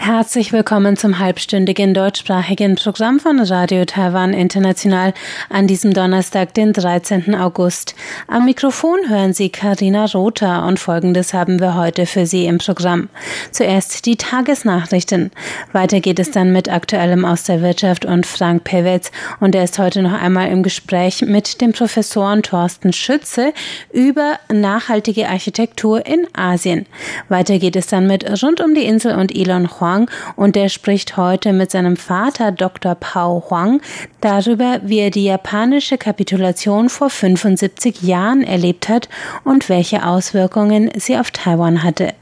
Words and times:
Herzlich 0.00 0.52
willkommen 0.52 0.96
zum 0.96 1.18
halbstündigen 1.18 1.92
deutschsprachigen 1.92 2.76
Programm 2.76 3.18
von 3.18 3.40
Radio 3.40 3.84
Taiwan 3.84 4.32
International 4.32 5.12
an 5.50 5.66
diesem 5.66 5.92
Donnerstag, 5.92 6.54
den 6.54 6.72
13. 6.72 7.34
August. 7.34 7.96
Am 8.28 8.44
Mikrofon 8.44 9.08
hören 9.08 9.32
Sie 9.34 9.50
Karina 9.50 10.04
Rother 10.06 10.64
und 10.66 10.78
Folgendes 10.78 11.34
haben 11.34 11.58
wir 11.58 11.74
heute 11.74 12.06
für 12.06 12.26
Sie 12.26 12.46
im 12.46 12.58
Programm. 12.58 13.08
Zuerst 13.50 14.06
die 14.06 14.16
Tagesnachrichten. 14.16 15.32
Weiter 15.72 15.98
geht 15.98 16.20
es 16.20 16.30
dann 16.30 16.52
mit 16.52 16.70
Aktuellem 16.70 17.24
aus 17.24 17.42
der 17.42 17.60
Wirtschaft 17.60 18.04
und 18.04 18.24
Frank 18.24 18.62
Pewitz 18.62 19.10
und 19.40 19.56
er 19.56 19.64
ist 19.64 19.80
heute 19.80 20.00
noch 20.02 20.12
einmal 20.12 20.48
im 20.48 20.62
Gespräch 20.62 21.22
mit 21.22 21.60
dem 21.60 21.72
Professoren 21.72 22.44
Thorsten 22.44 22.92
Schütze 22.92 23.52
über 23.92 24.38
nachhaltige 24.50 25.28
Architektur 25.28 26.06
in 26.06 26.28
Asien. 26.34 26.86
Weiter 27.28 27.58
geht 27.58 27.74
es 27.74 27.88
dann 27.88 28.06
mit 28.06 28.42
Rund 28.42 28.60
um 28.60 28.74
die 28.74 28.84
Insel 28.84 29.16
und 29.16 29.34
Elon 29.34 29.68
Huang 29.68 29.87
Huang 29.88 30.10
und 30.36 30.56
der 30.56 30.68
spricht 30.68 31.16
heute 31.16 31.52
mit 31.52 31.70
seinem 31.70 31.96
Vater 31.96 32.52
Dr. 32.52 32.94
Pao 32.94 33.44
Huang 33.48 33.80
darüber, 34.20 34.80
wie 34.82 34.98
er 34.98 35.10
die 35.10 35.24
japanische 35.24 35.98
Kapitulation 35.98 36.88
vor 36.88 37.10
75 37.10 38.02
Jahren 38.02 38.42
erlebt 38.42 38.88
hat 38.88 39.08
und 39.44 39.68
welche 39.68 40.04
Auswirkungen 40.04 40.90
sie 40.96 41.16
auf 41.16 41.30
Taiwan 41.30 41.82
hatte. 41.82 42.14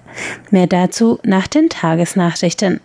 Mehr 0.50 0.66
dazu 0.66 1.18
nach 1.24 1.46
den 1.46 1.68
Tagesnachrichten. 1.68 2.80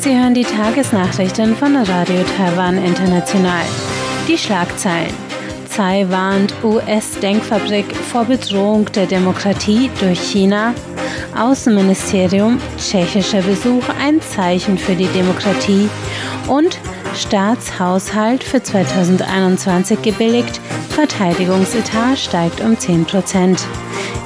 Sie 0.00 0.18
hören 0.18 0.34
die 0.34 0.44
Tagesnachrichten 0.44 1.54
von 1.54 1.76
Radio 1.76 2.24
Taiwan 2.36 2.82
International. 2.82 3.64
Die 4.26 4.38
Schlagzeilen. 4.38 5.29
Polizei 5.70 6.04
warnt 6.08 6.52
US-Denkfabrik 6.64 7.94
vor 7.94 8.24
Bedrohung 8.24 8.86
der 8.86 9.06
Demokratie 9.06 9.88
durch 10.00 10.18
China. 10.20 10.74
Außenministerium, 11.38 12.58
tschechischer 12.76 13.40
Besuch 13.42 13.84
ein 14.04 14.20
Zeichen 14.20 14.76
für 14.76 14.96
die 14.96 15.06
Demokratie. 15.06 15.88
Und 16.48 16.76
Staatshaushalt 17.14 18.42
für 18.42 18.60
2021 18.60 20.02
gebilligt, 20.02 20.60
Verteidigungsetat 20.88 22.18
steigt 22.18 22.60
um 22.60 22.76
10 22.76 23.04
Prozent. 23.04 23.64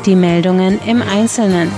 Die 0.07 0.17
Meldungen 0.17 0.81
im 0.87 1.03
Einzelnen. 1.03 1.71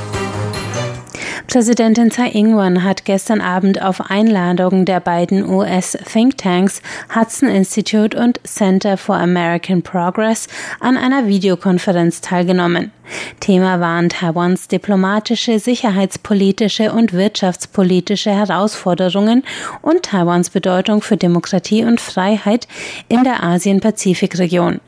Präsidentin 1.46 2.10
Tsai 2.10 2.30
Ing-wen 2.30 2.82
hat 2.82 3.04
gestern 3.04 3.40
Abend 3.40 3.80
auf 3.80 4.10
Einladung 4.10 4.84
der 4.84 5.00
beiden 5.00 5.48
US-Thinktanks 5.48 6.82
Hudson 7.14 7.48
Institute 7.48 8.18
und 8.18 8.40
Center 8.44 8.96
for 8.96 9.16
American 9.16 9.82
Progress 9.82 10.48
an 10.80 10.96
einer 10.96 11.28
Videokonferenz 11.28 12.20
teilgenommen. 12.20 12.90
Thema 13.40 13.80
waren 13.80 14.08
Taiwans 14.08 14.68
diplomatische, 14.68 15.58
sicherheitspolitische 15.58 16.92
und 16.92 17.12
wirtschaftspolitische 17.12 18.30
Herausforderungen 18.30 19.44
und 19.82 20.02
Taiwans 20.02 20.50
Bedeutung 20.50 21.02
für 21.02 21.16
Demokratie 21.16 21.84
und 21.84 22.00
Freiheit 22.00 22.68
in 23.08 23.24
der 23.24 23.42
Asien-Pazifik-Region. 23.42 24.80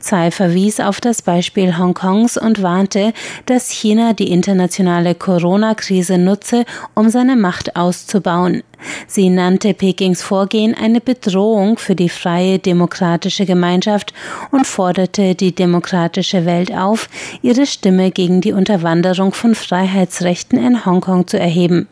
Tsai 0.00 0.30
verwies 0.30 0.80
auf 0.80 1.00
das 1.00 1.22
Beispiel 1.22 1.76
Hongkongs 1.76 2.36
und 2.38 2.62
warnte, 2.62 3.12
dass 3.46 3.70
China 3.70 4.14
die 4.14 4.30
internationale 4.30 5.14
Corona-Krise 5.14 6.18
nutze, 6.18 6.64
um 6.94 7.10
seine 7.10 7.36
Macht 7.36 7.76
auszubauen. 7.76 8.62
Sie 9.06 9.30
nannte 9.30 9.74
Pekings 9.74 10.22
Vorgehen 10.22 10.74
eine 10.74 11.00
Bedrohung 11.00 11.78
für 11.78 11.94
die 11.94 12.08
freie 12.08 12.58
demokratische 12.58 13.46
Gemeinschaft 13.46 14.12
und 14.50 14.66
forderte 14.66 15.34
die 15.34 15.54
demokratische 15.54 16.46
Welt 16.46 16.74
auf, 16.74 17.08
ihre 17.42 17.66
Stimme 17.66 18.10
gegen 18.10 18.40
die 18.40 18.52
Unterwanderung 18.52 19.32
von 19.32 19.54
Freiheitsrechten 19.54 20.58
in 20.58 20.84
Hongkong 20.84 21.26
zu 21.26 21.38
erheben. 21.38 21.88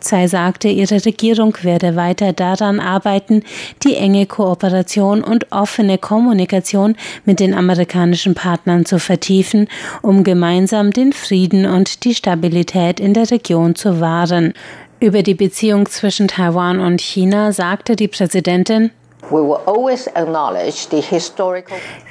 Tsai 0.00 0.28
sagte, 0.28 0.68
ihre 0.68 1.04
Regierung 1.04 1.56
werde 1.62 1.96
weiter 1.96 2.32
daran 2.32 2.78
arbeiten, 2.78 3.42
die 3.82 3.96
enge 3.96 4.26
Kooperation 4.26 5.22
und 5.22 5.50
offene 5.50 5.98
Kommunikation 5.98 6.96
mit 7.24 7.40
den 7.40 7.54
amerikanischen 7.54 8.34
Partnern 8.34 8.84
zu 8.84 8.98
vertiefen, 8.98 9.68
um 10.02 10.24
gemeinsam 10.24 10.90
den 10.90 11.12
Frieden 11.12 11.66
und 11.66 12.04
die 12.04 12.14
Stabilität 12.14 13.00
in 13.00 13.14
der 13.14 13.30
Region 13.30 13.74
zu 13.74 14.00
wahren. 14.00 14.52
Über 14.98 15.22
die 15.22 15.34
Beziehung 15.34 15.86
zwischen 15.86 16.28
Taiwan 16.28 16.80
und 16.80 17.00
China 17.00 17.52
sagte 17.52 17.96
die 17.96 18.08
Präsidentin, 18.08 18.90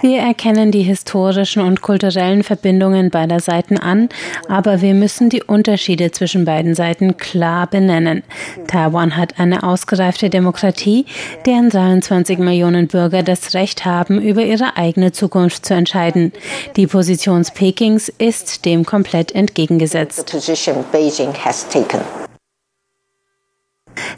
wir 0.01 0.19
erkennen 0.19 0.71
die 0.71 0.81
historischen 0.81 1.61
und 1.61 1.81
kulturellen 1.81 2.43
Verbindungen 2.43 3.09
beider 3.09 3.39
Seiten 3.39 3.77
an, 3.77 4.09
aber 4.49 4.81
wir 4.81 4.93
müssen 4.93 5.29
die 5.29 5.41
Unterschiede 5.41 6.11
zwischen 6.11 6.43
beiden 6.43 6.75
Seiten 6.75 7.15
klar 7.15 7.67
benennen. 7.67 8.23
Taiwan 8.67 9.15
hat 9.15 9.39
eine 9.39 9.63
ausgereifte 9.63 10.29
Demokratie, 10.29 11.05
deren 11.45 11.69
23 11.69 12.37
Millionen 12.39 12.87
Bürger 12.87 13.23
das 13.23 13.53
Recht 13.53 13.85
haben, 13.85 14.21
über 14.21 14.41
ihre 14.41 14.75
eigene 14.75 15.13
Zukunft 15.13 15.65
zu 15.65 15.73
entscheiden. 15.73 16.33
Die 16.75 16.87
Position 16.87 17.45
Pekings 17.53 18.09
ist 18.09 18.65
dem 18.65 18.85
komplett 18.85 19.33
entgegengesetzt. 19.33 20.35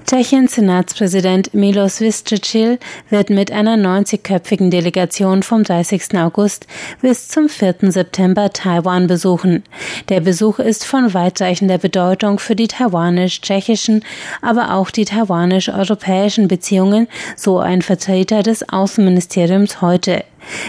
Tschechiens 0.06 0.56
Senatspräsident 0.56 1.54
Milos 1.54 2.00
Vystrčil 2.00 2.80
wird 3.10 3.30
mit 3.30 3.52
einer 3.52 3.76
90-köpfigen 3.76 4.70
Delegation 4.70 5.44
vom 5.44 5.64
30. 5.64 6.18
August 6.18 6.68
bis 7.02 7.28
zum 7.28 7.50
4. 7.50 7.76
September 7.92 8.52
Taiwan 8.52 9.08
besuchen. 9.08 9.64
Der 10.10 10.22
Besuch 10.22 10.60
ist 10.60 10.86
von 10.86 11.14
weitreichender 11.14 11.78
Bedeutung 11.78 12.40
für 12.40 12.56
die 12.56 12.68
taiwanisch-tschechischen, 12.68 14.04
aber 14.42 14.74
auch 14.74 14.92
die 14.92 15.06
taiwanisch-europäischen 15.06 16.48
Beziehungen, 16.48 17.08
so 17.36 17.60
ein 17.60 17.82
Vertreter 17.82 18.44
des 18.44 18.68
Außenministeriums 18.70 19.82
heute. 19.82 20.24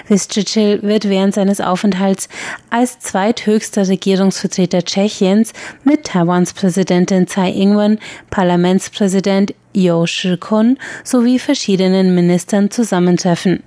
Vystrčil 0.06 0.82
wird 0.82 1.08
während 1.08 1.34
seines 1.34 1.60
Aufenthalts 1.60 2.28
als 2.70 2.98
zweithöchster 2.98 3.88
Regierungsvertreter 3.88 4.84
Tschechiens 4.84 5.52
mit 5.84 6.04
Taiwans 6.04 6.52
Präsidentin 6.52 7.26
Tsai 7.26 7.50
Ing-wen, 7.50 7.98
Parlamentspräsident 8.30 9.54
Yo 9.74 10.06
Shi-kun 10.06 10.78
sowie 11.04 11.38
verschiedenen 11.38 12.14
Ministern 12.14 12.70
zusammentreffen. 12.70 13.62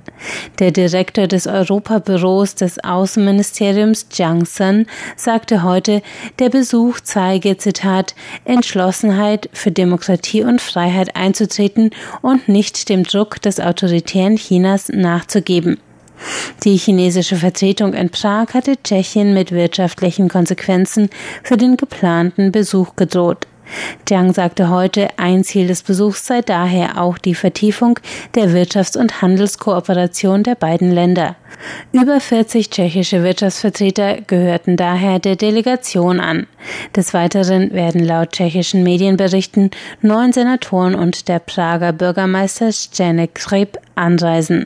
Der 0.59 0.71
Direktor 0.71 1.27
des 1.27 1.47
Europabüros 1.47 2.55
des 2.55 2.83
Außenministeriums 2.83 4.07
Jiang 4.11 4.45
Sen 4.45 4.87
sagte 5.15 5.63
heute, 5.63 6.01
der 6.39 6.49
Besuch 6.49 6.99
zeige, 7.01 7.57
Zitat, 7.57 8.13
Entschlossenheit 8.45 9.49
für 9.53 9.71
Demokratie 9.71 10.43
und 10.43 10.61
Freiheit 10.61 11.15
einzutreten 11.15 11.91
und 12.21 12.47
nicht 12.47 12.89
dem 12.89 13.03
Druck 13.03 13.41
des 13.41 13.59
autoritären 13.59 14.35
Chinas 14.35 14.89
nachzugeben. 14.89 15.79
Die 16.63 16.77
chinesische 16.77 17.35
Vertretung 17.35 17.93
in 17.93 18.09
Prag 18.09 18.53
hatte 18.53 18.81
Tschechien 18.81 19.33
mit 19.33 19.51
wirtschaftlichen 19.51 20.29
Konsequenzen 20.29 21.09
für 21.43 21.57
den 21.57 21.77
geplanten 21.77 22.51
Besuch 22.51 22.95
gedroht. 22.95 23.47
Jiang 24.07 24.33
sagte 24.33 24.69
heute, 24.69 25.07
ein 25.17 25.43
Ziel 25.43 25.67
des 25.67 25.83
Besuchs 25.83 26.25
sei 26.25 26.41
daher 26.41 27.01
auch 27.01 27.17
die 27.17 27.35
Vertiefung 27.35 27.99
der 28.35 28.49
Wirtschafts- 28.49 28.97
und 28.97 29.21
Handelskooperation 29.21 30.43
der 30.43 30.55
beiden 30.55 30.91
Länder. 30.91 31.35
Über 31.91 32.19
40 32.19 32.69
tschechische 32.69 33.23
Wirtschaftsvertreter 33.23 34.21
gehörten 34.21 34.77
daher 34.77 35.19
der 35.19 35.35
Delegation 35.35 36.19
an. 36.19 36.47
Des 36.95 37.13
Weiteren 37.13 37.71
werden 37.71 38.03
laut 38.03 38.31
tschechischen 38.31 38.83
Medienberichten 38.83 39.71
neun 40.01 40.33
Senatoren 40.33 40.95
und 40.95 41.27
der 41.27 41.39
Prager 41.39 41.93
Bürgermeister 41.93 42.69
Zdeněk 42.69 43.35
Kreb 43.35 43.77
anreisen. 43.95 44.65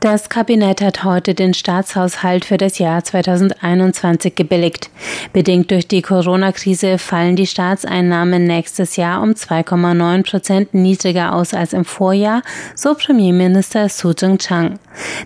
Das 0.00 0.28
Kabinett 0.28 0.82
hat 0.82 1.04
heute 1.04 1.34
den 1.34 1.54
Staatshaushalt 1.54 2.44
für 2.44 2.58
das 2.58 2.78
Jahr 2.78 3.02
2021 3.02 4.34
gebilligt. 4.34 4.90
Bedingt 5.32 5.70
durch 5.70 5.88
die 5.88 6.02
Corona-Krise 6.02 6.98
fallen 6.98 7.36
die 7.36 7.46
Staatseinnahmen 7.46 8.44
nächstes 8.44 8.96
Jahr 8.96 9.22
um 9.22 9.30
2,9 9.30 10.28
Prozent 10.28 10.74
niedriger 10.74 11.34
aus 11.34 11.54
als 11.54 11.72
im 11.72 11.84
Vorjahr, 11.84 12.42
so 12.74 12.94
Premierminister 12.94 13.88
Su 13.88 14.10
Jing-chang. 14.10 14.78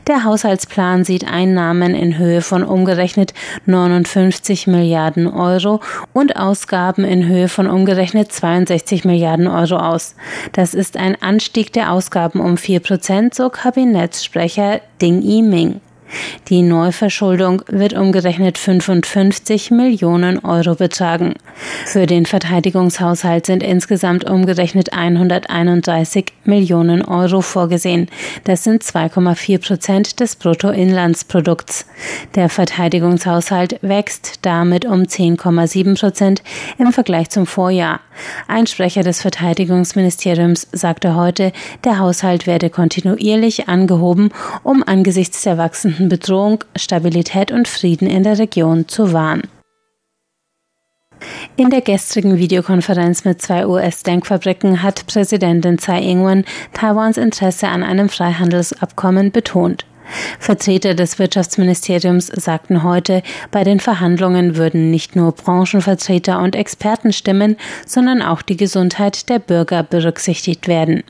Der 0.06 0.24
Haushaltsplan 0.24 1.04
sieht 1.04 1.26
Einnahmen 1.26 1.94
in 1.94 2.18
Höhe 2.18 2.42
von 2.42 2.64
umgerechnet 2.64 3.34
59 3.66 4.66
Milliarden 4.66 5.26
Euro 5.26 5.80
und 6.12 6.36
Ausgaben 6.36 7.04
in 7.04 7.26
Höhe 7.26 7.48
von 7.48 7.66
umgerechnet 7.66 8.32
62 8.32 9.04
Milliarden 9.04 9.46
Euro 9.46 9.76
aus. 9.76 10.16
Das 10.52 10.74
ist 10.74 10.96
ein 10.96 11.20
Anstieg 11.22 11.72
der 11.72 11.92
Ausgaben 11.92 12.40
um 12.40 12.56
4 12.56 12.80
Prozent, 12.80 13.34
so 13.34 13.48
Kabinettssprecher 13.48 14.49
Sprecher 14.50 14.82
Ding 14.98 15.22
Yiming. 15.22 15.80
Die 16.48 16.62
Neuverschuldung 16.62 17.62
wird 17.68 17.92
umgerechnet 17.92 18.58
55 18.58 19.70
Millionen 19.70 20.38
Euro 20.44 20.74
betragen. 20.74 21.34
Für 21.86 22.06
den 22.06 22.26
Verteidigungshaushalt 22.26 23.46
sind 23.46 23.62
insgesamt 23.62 24.28
umgerechnet 24.28 24.92
131 24.92 26.32
Millionen 26.44 27.04
Euro 27.04 27.40
vorgesehen. 27.40 28.08
Das 28.44 28.64
sind 28.64 28.82
2,4 28.82 29.66
Prozent 29.66 30.20
des 30.20 30.36
Bruttoinlandsprodukts. 30.36 31.86
Der 32.34 32.48
Verteidigungshaushalt 32.48 33.78
wächst 33.82 34.40
damit 34.42 34.84
um 34.84 35.02
10,7 35.02 35.98
Prozent 35.98 36.42
im 36.78 36.92
Vergleich 36.92 37.30
zum 37.30 37.46
Vorjahr. 37.46 38.00
Ein 38.48 38.66
Sprecher 38.66 39.02
des 39.02 39.20
Verteidigungsministeriums 39.20 40.68
sagte 40.72 41.14
heute, 41.14 41.52
der 41.84 41.98
Haushalt 41.98 42.46
werde 42.46 42.70
kontinuierlich 42.70 43.68
angehoben, 43.68 44.30
um 44.62 44.82
angesichts 44.86 45.42
der 45.42 45.58
wachsenden 45.58 45.99
Bedrohung 46.08 46.64
Stabilität 46.76 47.52
und 47.52 47.68
Frieden 47.68 48.08
in 48.08 48.22
der 48.22 48.38
Region 48.38 48.88
zu 48.88 49.12
wahren. 49.12 49.42
In 51.56 51.68
der 51.68 51.82
gestrigen 51.82 52.38
Videokonferenz 52.38 53.24
mit 53.24 53.42
zwei 53.42 53.66
US-Denkfabriken 53.66 54.82
hat 54.82 55.06
Präsidentin 55.06 55.78
Tsai 55.78 56.00
Ing-wen 56.00 56.44
Taiwans 56.72 57.18
Interesse 57.18 57.68
an 57.68 57.82
einem 57.82 58.08
Freihandelsabkommen 58.08 59.30
betont. 59.30 59.84
Vertreter 60.38 60.94
des 60.94 61.18
Wirtschaftsministeriums 61.18 62.26
sagten 62.28 62.82
heute, 62.82 63.22
bei 63.50 63.64
den 63.64 63.80
Verhandlungen 63.80 64.56
würden 64.56 64.90
nicht 64.90 65.14
nur 65.14 65.32
Branchenvertreter 65.32 66.40
und 66.40 66.56
Experten 66.56 67.12
stimmen, 67.12 67.56
sondern 67.86 68.22
auch 68.22 68.42
die 68.42 68.56
Gesundheit 68.56 69.28
der 69.28 69.38
Bürger 69.38 69.82
berücksichtigt 69.82 70.66
werden. 70.66 71.04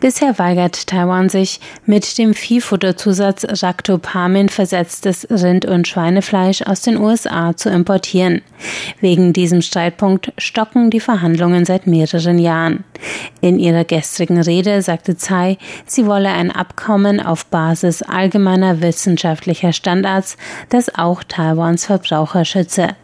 Bisher 0.00 0.38
weigert 0.38 0.86
Taiwan 0.88 1.28
sich, 1.28 1.60
mit 1.86 2.18
dem 2.18 2.34
Viehfutterzusatz 2.34 3.62
Ractopamin 3.62 4.48
versetztes 4.48 5.28
Rind- 5.30 5.64
und 5.64 5.86
Schweinefleisch 5.86 6.62
aus 6.62 6.82
den 6.82 6.96
USA 6.96 7.56
zu 7.56 7.70
importieren. 7.70 8.42
Wegen 9.00 9.32
diesem 9.32 9.62
Streitpunkt 9.62 10.32
stocken 10.38 10.90
die 10.90 11.00
Verhandlungen 11.00 11.64
seit 11.64 11.86
mehreren 11.86 12.38
Jahren. 12.38 12.84
In 13.40 13.58
ihrer 13.58 13.84
gestrigen 13.84 14.40
Rede 14.40 14.82
sagte 14.82 15.16
Tsai, 15.16 15.58
sie 15.86 16.06
wolle 16.06 16.30
ein 16.30 16.50
Abkommen 16.50 17.20
auf 17.20 17.46
Basis 17.46 18.02
allgemeiner 18.02 18.80
wissenschaftlicher 18.80 19.72
Standards, 19.72 20.36
das 20.68 20.94
auch 20.94 21.22
Taiwans 21.24 21.86
Verbraucher 21.86 22.44
schütze. 22.44 22.96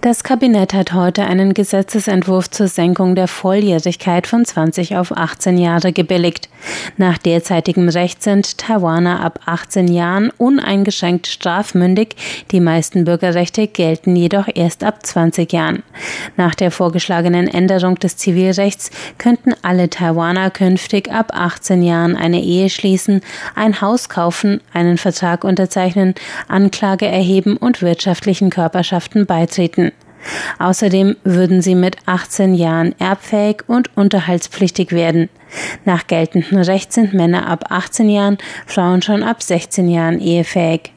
Das 0.00 0.24
Kabinett 0.24 0.72
hat 0.72 0.94
heute 0.94 1.24
einen 1.24 1.52
Gesetzesentwurf 1.52 2.48
zur 2.48 2.68
Senkung 2.68 3.14
der 3.14 3.28
Volljährigkeit 3.28 4.26
von 4.26 4.46
20 4.46 4.96
auf 4.96 5.14
18 5.14 5.58
Jahre 5.58 5.92
gebilligt. 5.92 6.48
Nach 6.96 7.18
derzeitigem 7.18 7.88
Recht 7.88 8.22
sind 8.22 8.56
Taiwaner 8.56 9.20
ab 9.20 9.40
18 9.44 9.88
Jahren 9.88 10.30
uneingeschränkt 10.38 11.26
strafmündig. 11.26 12.16
Die 12.50 12.60
meisten 12.60 13.04
Bürgerrechte 13.04 13.66
gelten 13.66 14.16
jedoch 14.16 14.48
erst 14.54 14.84
ab 14.84 15.04
20 15.04 15.52
Jahren. 15.52 15.82
Nach 16.36 16.54
der 16.54 16.70
vorgeschlagenen 16.70 17.46
Änderung 17.46 17.96
des 17.96 18.16
Zivilrechts 18.16 18.90
könnten 19.18 19.54
alle 19.60 19.90
Taiwaner 19.90 20.50
künftig 20.50 21.12
ab 21.12 21.32
18 21.34 21.82
Jahren 21.82 22.16
eine 22.16 22.42
Ehe 22.42 22.70
schließen, 22.70 23.20
ein 23.54 23.82
Haus 23.82 24.08
kaufen, 24.08 24.62
einen 24.72 24.96
Vertrag 24.96 25.44
unterzeichnen, 25.44 26.14
Anklage 26.48 27.06
erheben 27.06 27.58
und 27.58 27.82
wirtschaftlichen 27.82 28.48
Körperschaften 28.50 29.26
beitreten. 29.26 29.59
Außerdem 30.58 31.16
würden 31.24 31.62
sie 31.62 31.74
mit 31.74 31.96
18 32.06 32.54
Jahren 32.54 32.94
erbfähig 32.98 33.64
und 33.66 33.96
unterhaltspflichtig 33.96 34.92
werden. 34.92 35.28
Nach 35.84 36.06
geltendem 36.06 36.58
Recht 36.58 36.92
sind 36.92 37.14
Männer 37.14 37.48
ab 37.48 37.64
18 37.70 38.08
Jahren, 38.08 38.38
Frauen 38.66 39.02
schon 39.02 39.22
ab 39.22 39.42
16 39.42 39.88
Jahren 39.88 40.20
ehefähig. 40.20 40.92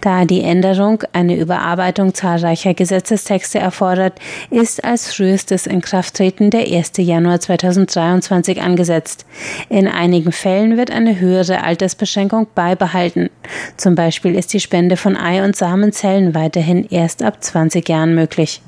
Da 0.00 0.24
die 0.24 0.42
Änderung 0.42 1.02
eine 1.12 1.36
Überarbeitung 1.36 2.14
zahlreicher 2.14 2.74
Gesetzestexte 2.74 3.58
erfordert, 3.58 4.14
ist 4.50 4.84
als 4.84 5.12
frühestes 5.12 5.66
Inkrafttreten 5.66 6.50
der 6.50 6.62
1. 6.62 6.92
Januar 6.98 7.40
2023 7.40 8.60
angesetzt. 8.60 9.26
In 9.68 9.88
einigen 9.88 10.32
Fällen 10.32 10.76
wird 10.76 10.90
eine 10.90 11.18
höhere 11.18 11.62
Altersbeschränkung 11.62 12.46
beibehalten. 12.54 13.30
Zum 13.76 13.94
Beispiel 13.94 14.34
ist 14.34 14.52
die 14.52 14.60
Spende 14.60 14.96
von 14.96 15.16
Ei- 15.16 15.44
und 15.44 15.56
Samenzellen 15.56 16.34
weiterhin 16.34 16.86
erst 16.88 17.22
ab 17.22 17.42
20 17.42 17.88
Jahren 17.88 18.14
möglich. 18.14 18.60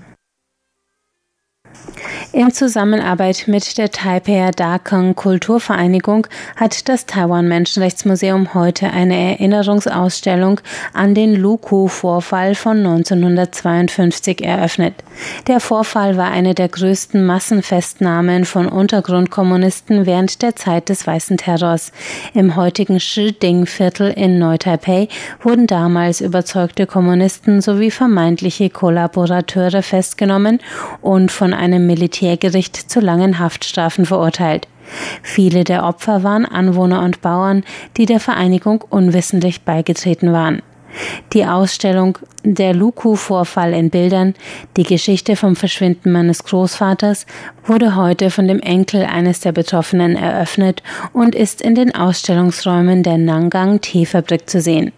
In 2.33 2.53
Zusammenarbeit 2.53 3.45
mit 3.47 3.79
der 3.79 3.91
Taipei 3.91 4.51
Dakang 4.55 5.15
Kulturvereinigung 5.15 6.27
hat 6.57 6.89
das 6.89 7.07
Taiwan 7.07 7.49
Menschenrechtsmuseum 7.49 8.53
heute 8.53 8.91
eine 8.91 9.33
Erinnerungsausstellung 9.33 10.61
an 10.93 11.15
den 11.15 11.35
Luku-Vorfall 11.35 12.55
von 12.55 12.79
1952 12.79 14.45
eröffnet. 14.45 14.95
Der 15.47 15.61
Vorfall 15.61 16.17
war 16.17 16.31
eine 16.31 16.55
der 16.55 16.69
größten 16.69 17.25
Massenfestnahmen 17.25 18.45
von 18.45 18.69
Untergrundkommunisten 18.69 20.05
während 20.05 20.43
der 20.43 20.57
Zeit 20.57 20.89
des 20.89 21.07
Weißen 21.07 21.39
Terrors. 21.39 21.93
Im 22.35 22.57
heutigen 22.57 23.01
Shiding-Viertel 23.01 24.11
in 24.11 24.39
Neu-Taipei 24.39 25.09
wurden 25.43 25.67
damals 25.67 26.21
überzeugte 26.21 26.87
Kommunisten 26.87 27.61
sowie 27.61 27.91
vermeintliche 27.91 28.69
Kollaborateure 28.69 29.83
festgenommen 29.83 30.61
und 31.01 31.33
von 31.33 31.55
einem 31.55 31.76
Militärgericht 31.79 32.77
zu 32.77 33.01
langen 33.01 33.39
Haftstrafen 33.39 34.07
verurteilt. 34.07 34.69
Viele 35.23 35.65
der 35.65 35.85
Opfer 35.85 36.23
waren 36.23 36.47
Anwohner 36.47 37.03
und 37.03 37.21
Bauern, 37.21 37.65
die 37.97 38.07
der 38.07 38.21
Vereinigung 38.21 38.85
unwissentlich 38.89 39.63
beigetreten 39.63 40.33
waren. 40.33 40.63
Die 41.33 41.45
Ausstellung 41.45 42.19
Der 42.43 42.73
Luku-Vorfall 42.73 43.75
in 43.75 43.91
Bildern, 43.91 44.35
die 44.77 44.85
Geschichte 44.85 45.37
vom 45.37 45.57
Verschwinden 45.57 46.13
meines 46.13 46.45
Großvaters, 46.45 47.27
wurde 47.65 47.97
heute 47.97 48.31
von 48.31 48.49
dem 48.49 48.61
Enkel 48.61 49.05
eines 49.05 49.41
der 49.41 49.53
Betroffenen 49.53 50.17
eröffnet 50.17 50.83
und 51.13 51.35
ist 51.35 51.61
in 51.61 51.75
den 51.75 51.95
Ausstellungsräumen 51.95 53.03
der 53.03 53.19
Nangang 53.19 53.81
Teefabrik 53.81 54.49
zu 54.49 54.61
sehen. 54.61 54.93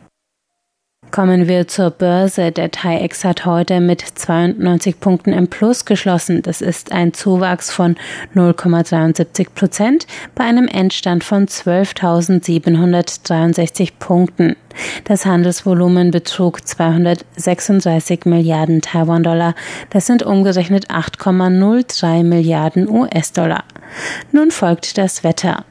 Kommen 1.11 1.49
wir 1.49 1.67
zur 1.67 1.91
Börse. 1.91 2.53
Der 2.53 2.71
TAIEX 2.71 3.25
hat 3.25 3.47
heute 3.47 3.81
mit 3.81 4.03
92 4.03 5.01
Punkten 5.01 5.33
im 5.33 5.49
Plus 5.49 5.87
geschlossen. 5.87 6.43
Das 6.43 6.61
ist 6.61 6.93
ein 6.93 7.15
Zuwachs 7.15 7.71
von 7.71 7.97
0,73 8.35 9.47
Prozent 9.55 10.07
bei 10.35 10.45
einem 10.45 10.69
Endstand 10.69 11.25
von 11.25 11.47
12.763 11.47 13.93
Punkten. 13.99 14.57
Das 15.05 15.25
Handelsvolumen 15.25 16.11
betrug 16.11 16.67
236 16.67 18.27
Milliarden 18.27 18.83
Taiwan-Dollar. 18.83 19.55
Das 19.91 20.07
sind 20.07 20.23
umgerechnet 20.23 20.91
8,03 20.91 22.23
Milliarden 22.23 22.87
US-Dollar. 22.89 23.65
Nun 24.33 24.51
folgt 24.51 24.99
das 24.99 25.25
Wetter. 25.25 25.65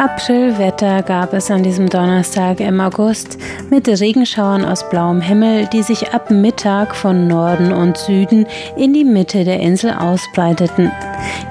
Aprilwetter 0.00 1.02
gab 1.02 1.34
es 1.34 1.50
an 1.50 1.62
diesem 1.62 1.90
Donnerstag 1.90 2.60
im 2.60 2.80
August 2.80 3.36
mit 3.68 3.86
Regenschauern 3.86 4.64
aus 4.64 4.88
blauem 4.88 5.20
Himmel, 5.20 5.66
die 5.66 5.82
sich 5.82 6.14
ab 6.14 6.30
Mittag 6.30 6.96
von 6.96 7.28
Norden 7.28 7.70
und 7.70 7.98
Süden 7.98 8.46
in 8.78 8.94
die 8.94 9.04
Mitte 9.04 9.44
der 9.44 9.60
Insel 9.60 9.90
ausbreiteten. 9.90 10.90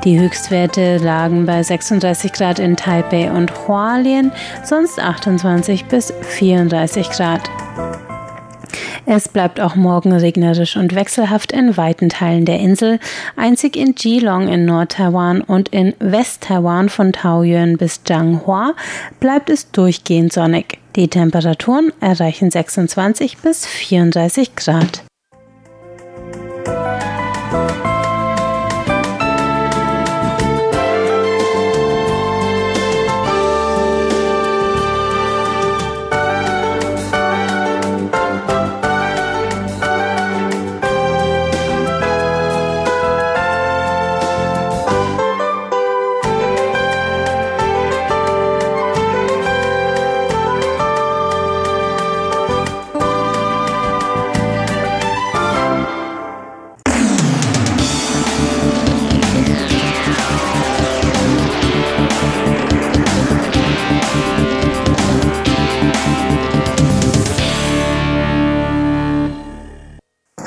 Die 0.04 0.20
Höchstwerte 0.20 0.98
lagen 0.98 1.46
bei 1.46 1.62
36 1.62 2.34
Grad 2.34 2.58
in 2.58 2.76
Taipei 2.76 3.32
und 3.32 3.54
Hualien, 3.68 4.32
sonst 4.64 4.98
28 4.98 5.86
bis 5.86 6.12
34 6.22 7.08
Grad. 7.12 7.42
Es 9.06 9.28
bleibt 9.28 9.60
auch 9.60 9.76
morgen 9.76 10.12
regnerisch 10.12 10.78
und 10.78 10.96
wechselhaft 10.96 11.52
in 11.52 11.78
weiten 11.78 12.10
Teilen 12.10 12.46
der 12.46 12.60
Insel. 12.60 13.00
Einzig 13.36 13.76
in 13.76 13.96
Geelong 13.96 14.48
in 14.48 14.66
Nord-Taiwan 14.66 15.42
und 15.42 15.70
in 15.70 15.94
West-Taiwan 16.00 16.90
von 16.90 17.12
Taoyuan 17.12 17.78
bis 17.78 18.04
Changhua 18.04 18.74
bleibt 19.20 19.50
es 19.50 19.72
durchgehend 19.72 20.34
sonnig. 20.34 20.80
Die 20.96 21.08
Temperaturen 21.08 21.92
erreichen 22.02 22.52
26 22.52 23.38
bis 23.38 23.66
34 23.66 24.56
Grad. 24.56 25.09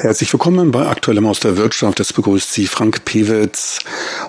Herzlich 0.03 0.33
willkommen 0.33 0.73
bei 0.73 0.85
Aktuellem 0.89 1.27
aus 1.27 1.39
der 1.39 1.57
Wirtschaft. 1.57 2.01
Es 2.01 2.13
begrüßt 2.13 2.53
Sie 2.53 2.67
Frank 2.67 3.05
Pewitz. 3.05 3.79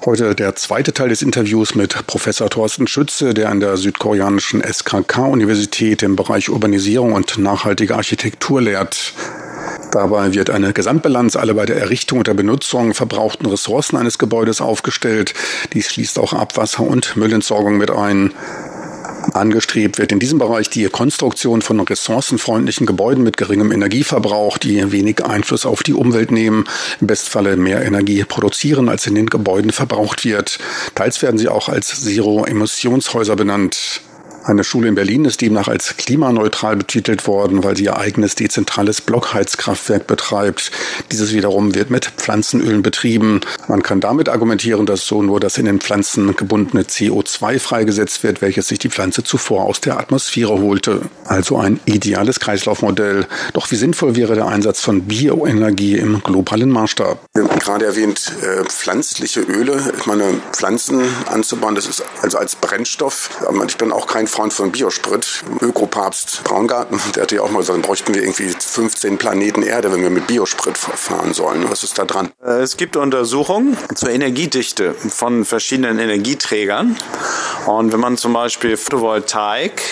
Heute 0.06 0.36
der 0.36 0.56
zweite 0.56 0.94
Teil 0.94 1.10
des 1.10 1.24
Interviews 1.24 1.74
mit 1.74 2.06
Professor 2.06 2.48
Thorsten 2.48 2.86
Schütze, 2.86 3.34
der 3.34 3.50
an 3.50 3.60
der 3.60 3.76
südkoreanischen 3.78 4.62
SKK-Universität 4.62 6.04
im 6.04 6.16
Bereich 6.16 6.50
Urbanisierung 6.52 7.14
und 7.14 7.40
nachhaltige 7.40 7.96
Architektur 7.96 8.62
lehrt. 8.62 9.16
Dabei 9.92 10.36
wird 10.36 10.52
eine 10.52 10.74
Gesamtbilanz 10.74 11.36
aller 11.36 11.56
bei 11.56 11.66
der 11.66 11.78
Errichtung 11.78 12.20
und 12.20 12.28
der 12.28 12.36
Benutzung 12.36 12.94
verbrauchten 12.94 13.48
Ressourcen 13.48 13.98
eines 13.98 14.20
Gebäudes 14.20 14.62
aufgestellt. 14.62 15.34
Dies 15.74 15.92
schließt 15.92 16.20
auch 16.20 16.34
Abwasser- 16.34 16.84
und 16.84 17.18
Müllentsorgung 17.18 17.78
mit 17.78 17.90
ein. 17.90 18.32
Angestrebt 19.36 19.98
wird 19.98 20.12
in 20.12 20.20
diesem 20.20 20.40
Bereich 20.40 20.70
die 20.70 20.86
Konstruktion 20.86 21.62
von 21.62 21.80
ressourcenfreundlichen 21.80 22.86
Gebäuden 22.86 23.24
mit 23.24 23.38
geringem 23.38 23.72
Energieverbrauch, 23.72 24.58
die 24.58 24.92
wenig 24.92 25.24
Einfluss 25.24 25.66
auf 25.66 25.84
die 25.84 25.94
Umwelt 25.94 26.32
nehmen, 26.32 26.66
im 27.02 27.08
Bestfalle 27.08 27.58
mehr 27.58 27.84
Energie 27.84 28.24
produzieren, 28.24 28.90
als 28.90 29.08
in 29.08 29.16
den 29.16 29.28
Gebäuden 29.28 29.72
verbraucht 29.72 30.26
wird. 30.26 30.60
Teils 30.96 31.22
werden 31.22 31.38
sie 31.38 31.50
auch 31.50 31.70
als 31.70 32.04
Zero-Emissionshäuser 32.04 33.36
benannt. 33.36 34.02
Eine 34.46 34.66
Schule 34.66 34.90
in 34.90 34.96
Berlin 34.96 35.24
ist 35.24 35.40
demnach 35.40 35.70
als 35.70 35.96
klimaneutral 35.96 36.76
betitelt 36.76 37.28
worden, 37.28 37.64
weil 37.64 37.78
sie 37.78 37.86
ihr 37.86 37.98
eigenes 37.98 38.36
dezentrales 38.36 39.00
Blockheizkraftwerk 39.00 40.06
betreibt. 40.06 40.70
Dieses 41.14 41.32
wiederum 41.32 41.76
wird 41.76 41.90
mit 41.90 42.08
Pflanzenölen 42.18 42.82
betrieben. 42.82 43.40
Man 43.70 43.84
kann 43.84 44.02
damit 44.02 44.28
argumentieren, 44.28 44.86
dass 44.86 45.08
so 45.08 45.24
nur 45.24 45.40
das 45.40 45.58
in 45.58 45.66
den 45.66 45.80
Pflanzen 45.80 46.36
gebundene 46.36 46.84
CO2 46.84 47.58
freigesetzt 47.58 48.22
wird, 48.24 48.42
welches 48.42 48.68
sich 48.68 48.80
die 48.80 48.90
Pflanze 48.90 49.24
zuvor 49.24 49.64
aus 49.64 49.80
der 49.80 49.98
Atmosphäre 49.98 50.60
holte. 50.60 51.04
Also 51.24 51.58
ein 51.58 51.80
ideales 51.86 52.42
Kreislaufmodell. 52.42 53.26
Doch 53.54 53.72
wie 53.72 53.78
sinnvoll 53.78 54.18
wäre 54.18 54.36
der 54.36 54.48
Einsatz 54.48 54.82
von 54.82 55.04
Bioenergie 55.04 55.98
im 55.98 56.22
globalen 56.22 56.70
Maßstab? 56.70 57.18
Gerade 57.34 57.86
erwähnt 57.86 58.34
äh, 58.42 58.66
pflanzliche 58.66 59.40
Öle. 59.40 59.94
Ich 59.98 60.06
meine, 60.06 60.42
Pflanzen 60.52 61.02
anzubauen, 61.28 61.76
das 61.76 61.88
ist 61.88 62.04
also 62.22 62.38
als 62.40 62.58
Brennstoff. 62.58 63.30
Ich 63.68 63.78
bin 63.78 63.94
auch 63.94 64.06
kein 64.08 64.28
Freund 64.34 64.52
von 64.52 64.72
Biosprit. 64.72 65.44
Ökopapst 65.62 66.44
Braungarten, 66.44 67.00
der 67.16 67.22
hatte 67.22 67.36
ja 67.36 67.42
auch 67.44 67.52
mal 67.52 67.60
gesagt, 67.60 67.84
bräuchten 67.84 68.16
wir 68.16 68.24
irgendwie 68.24 68.50
15 68.50 69.20
Planeten 69.20 69.62
Erde, 69.62 69.92
wenn 69.92 70.02
wir 70.02 70.10
mit 70.10 70.26
Biosprit 70.26 70.76
fahren 70.76 71.36
sollen. 71.36 71.70
Was 71.70 71.84
ist 71.84 72.00
da 72.00 72.06
dran? 72.06 72.32
Äh, 72.44 72.62
es 72.62 72.76
gibt 72.76 72.98
Untersuchungen 72.98 73.78
zur 73.94 74.10
Energiedichte 74.10 74.96
von 74.96 75.46
verschiedenen 75.46 76.00
Energieträgern. 76.00 76.98
Und 77.68 77.94
wenn 77.94 78.00
man 78.00 78.18
zum 78.18 78.34
Beispiel 78.34 78.76
Photovoltaik 78.76 79.84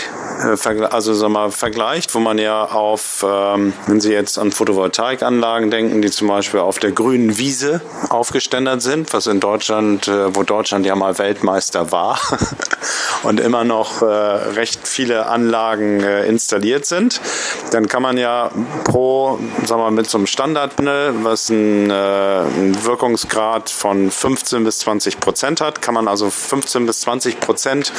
äh, 0.42 0.86
also 0.86 1.14
sag 1.14 1.30
mal, 1.30 1.52
vergleicht, 1.52 2.14
wo 2.16 2.20
man 2.20 2.38
ja 2.38 2.66
auf, 2.66 3.26
ähm, 3.28 3.74
wenn 3.88 4.02
Sie 4.02 4.12
jetzt 4.12 4.40
an 4.40 4.52
Photovoltaikanlagen 4.52 5.70
denken, 5.70 6.02
die 6.02 6.10
zum 6.10 6.28
Beispiel 6.28 6.62
auf 6.62 6.80
der 6.80 6.92
grünen 6.92 7.38
Wiese 7.38 7.82
aufgeständert 8.10 8.82
sind, 8.82 9.14
was 9.14 9.28
in 9.28 9.40
Deutschland, 9.40 10.08
äh, 10.08 10.36
wo 10.36 10.44
Deutschland 10.44 10.86
ja 10.86 10.96
mal 10.96 11.18
Weltmeister 11.18 11.92
war 11.92 12.20
und 13.24 13.40
immer 13.40 13.64
noch 13.64 14.02
recht 14.36 14.88
viele 14.88 15.26
Anlagen 15.28 16.04
äh, 16.04 16.26
installiert 16.26 16.86
sind, 16.86 17.22
dann 17.72 17.88
kann 17.88 18.02
man 18.02 18.18
ja 18.18 18.52
pro, 18.84 19.40
sagen 19.66 19.82
wir 19.82 19.86
mal, 19.86 19.92
mit 19.92 20.10
so 20.10 20.18
einem 20.18 20.28
Standardpanel, 20.28 21.24
was 21.24 21.50
einen, 21.50 21.90
äh, 21.90 21.94
einen 21.94 22.86
Wirkungsgrad 22.86 23.70
von 23.70 24.12
15 24.12 24.64
bis 24.64 24.80
20 24.80 25.20
Prozent 25.20 25.62
hat, 25.62 25.82
kann 25.82 25.94
man 25.94 26.08
also 26.08 26.30
15 26.30 26.86
bis 26.86 27.02
20 27.02 27.40
Prozent 27.40 27.94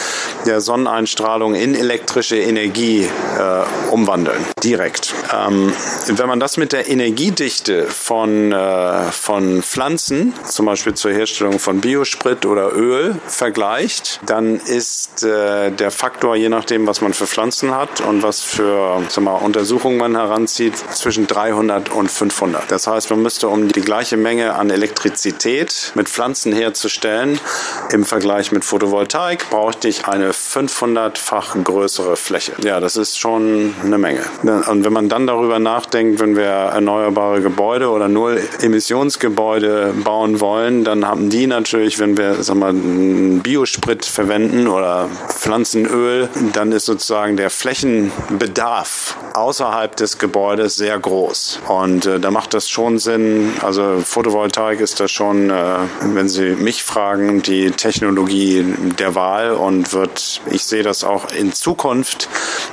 der 0.46 0.60
Sonneneinstrahlung 0.60 1.54
in 1.54 1.74
elektrische 1.74 2.36
Energie 2.36 3.02
äh, 3.02 3.90
umwandeln, 3.90 4.44
direkt. 4.62 5.14
Ähm, 5.32 5.72
wenn 6.06 6.28
man 6.28 6.40
das 6.40 6.56
mit 6.56 6.72
der 6.72 6.88
Energiedichte 6.88 7.86
von, 7.86 8.52
äh, 8.52 9.02
von 9.10 9.62
Pflanzen, 9.62 10.34
zum 10.44 10.66
Beispiel 10.66 10.94
zur 10.94 11.12
Herstellung 11.12 11.58
von 11.58 11.80
Biosprit 11.80 12.46
oder 12.46 12.72
Öl, 12.74 13.16
vergleicht, 13.26 14.20
dann 14.26 14.56
ist 14.56 15.22
äh, 15.22 15.70
der 15.70 15.90
Faktor, 15.90 16.21
je 16.36 16.48
nachdem, 16.48 16.86
was 16.86 17.00
man 17.00 17.12
für 17.12 17.26
Pflanzen 17.26 17.74
hat 17.74 18.00
und 18.00 18.22
was 18.22 18.40
für 18.40 19.00
mal, 19.20 19.36
Untersuchungen 19.36 19.98
man 19.98 20.16
heranzieht, 20.16 20.76
zwischen 20.76 21.26
300 21.26 21.90
und 21.90 22.10
500. 22.10 22.70
Das 22.70 22.86
heißt, 22.86 23.10
man 23.10 23.22
müsste, 23.22 23.48
um 23.48 23.68
die 23.68 23.80
gleiche 23.80 24.16
Menge 24.16 24.54
an 24.54 24.70
Elektrizität 24.70 25.92
mit 25.94 26.08
Pflanzen 26.08 26.52
herzustellen, 26.52 27.40
im 27.92 28.04
Vergleich 28.04 28.52
mit 28.52 28.64
Photovoltaik, 28.64 29.50
brauchte 29.50 29.88
ich 29.88 30.06
eine 30.06 30.32
500-fach 30.32 31.56
größere 31.64 32.16
Fläche. 32.16 32.52
Ja, 32.62 32.80
das 32.80 32.96
ist 32.96 33.18
schon 33.18 33.74
eine 33.84 33.98
Menge. 33.98 34.22
Und 34.42 34.84
wenn 34.84 34.92
man 34.92 35.08
dann 35.08 35.26
darüber 35.26 35.58
nachdenkt, 35.58 36.20
wenn 36.20 36.36
wir 36.36 36.44
erneuerbare 36.44 37.40
Gebäude 37.40 37.88
oder 37.90 38.08
Null-Emissionsgebäude 38.08 39.94
bauen 40.04 40.40
wollen, 40.40 40.84
dann 40.84 41.06
haben 41.06 41.30
die 41.30 41.46
natürlich, 41.46 41.98
wenn 41.98 42.16
wir 42.16 42.42
sag 42.42 42.56
mal, 42.56 42.72
Biosprit 42.72 44.04
verwenden 44.04 44.68
oder 44.68 45.08
Pflanzenöl, 45.28 46.11
dann 46.52 46.72
ist 46.72 46.86
sozusagen 46.86 47.36
der 47.36 47.50
Flächenbedarf 47.50 49.16
außerhalb 49.34 49.96
des 49.96 50.18
Gebäudes 50.18 50.76
sehr 50.76 50.98
groß. 50.98 51.60
Und 51.68 52.06
äh, 52.06 52.20
da 52.20 52.30
macht 52.30 52.54
das 52.54 52.68
schon 52.68 52.98
Sinn. 52.98 53.52
Also 53.62 54.02
Photovoltaik 54.04 54.80
ist 54.80 55.00
da 55.00 55.08
schon, 55.08 55.50
äh, 55.50 55.76
wenn 56.02 56.28
Sie 56.28 56.50
mich 56.50 56.82
fragen, 56.82 57.42
die 57.42 57.70
Technologie 57.70 58.64
der 58.98 59.14
Wahl 59.14 59.52
und 59.52 59.92
wird, 59.92 60.40
ich 60.50 60.64
sehe 60.64 60.82
das 60.82 61.04
auch 61.04 61.32
in 61.32 61.52
Zukunft 61.52 62.28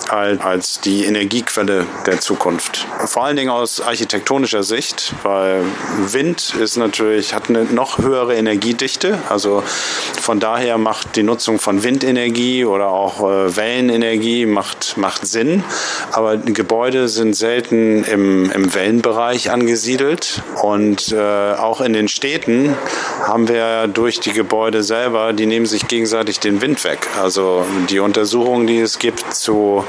als, 0.10 0.42
als 0.42 0.80
die 0.82 1.06
Energiequelle 1.06 1.86
der 2.06 2.20
Zukunft. 2.20 2.86
Vor 3.06 3.26
allen 3.26 3.38
Dingen 3.38 3.50
aus 3.50 3.82
architektonischer 3.82 4.64
Sicht, 4.64 5.14
weil 5.24 5.64
Wind 6.12 6.56
ist 6.60 6.78
natürlich, 6.78 7.34
hat 7.34 7.50
eine 7.50 7.64
noch 7.66 7.98
höhere 7.98 8.36
Energiedichte. 8.36 9.20
Also 9.30 9.64
von 10.22 10.40
daher 10.40 10.78
macht 10.78 11.16
die 11.16 11.24
Nutzung 11.24 11.60
von 11.60 11.84
Windenergie 11.84 12.66
oder 12.66 12.90
auch 12.90 13.22
äh, 13.30 13.56
Wellenenergie 13.56 14.46
macht, 14.46 14.98
macht 14.98 15.26
Sinn. 15.28 15.64
Aber 16.12 16.38
Gebäude 16.38 17.08
sind 17.08 17.36
selten 17.36 18.04
im, 18.04 18.52
im 18.52 18.74
Wellenbereich 18.74 19.52
angesiedelt. 19.52 20.42
Und 20.62 21.12
äh, 21.12 21.54
auch 21.54 21.82
in 21.82 21.94
den 21.94 22.08
Städten 22.08 22.76
haben 23.26 23.48
wir 23.48 23.88
durch 23.88 24.20
die 24.20 24.34
Gebäude 24.34 24.84
selber, 24.84 25.34
die 25.34 25.46
nehmen 25.46 25.66
sich 25.66 25.88
gegenseitig 25.88 26.40
den 26.40 26.62
Wind 26.62 26.84
weg. 26.84 27.08
Also 27.22 27.66
die 27.90 28.00
Untersuchungen, 28.00 28.68
die 28.68 28.80
es 28.80 29.00
gibt 29.00 29.34
zu, 29.34 29.84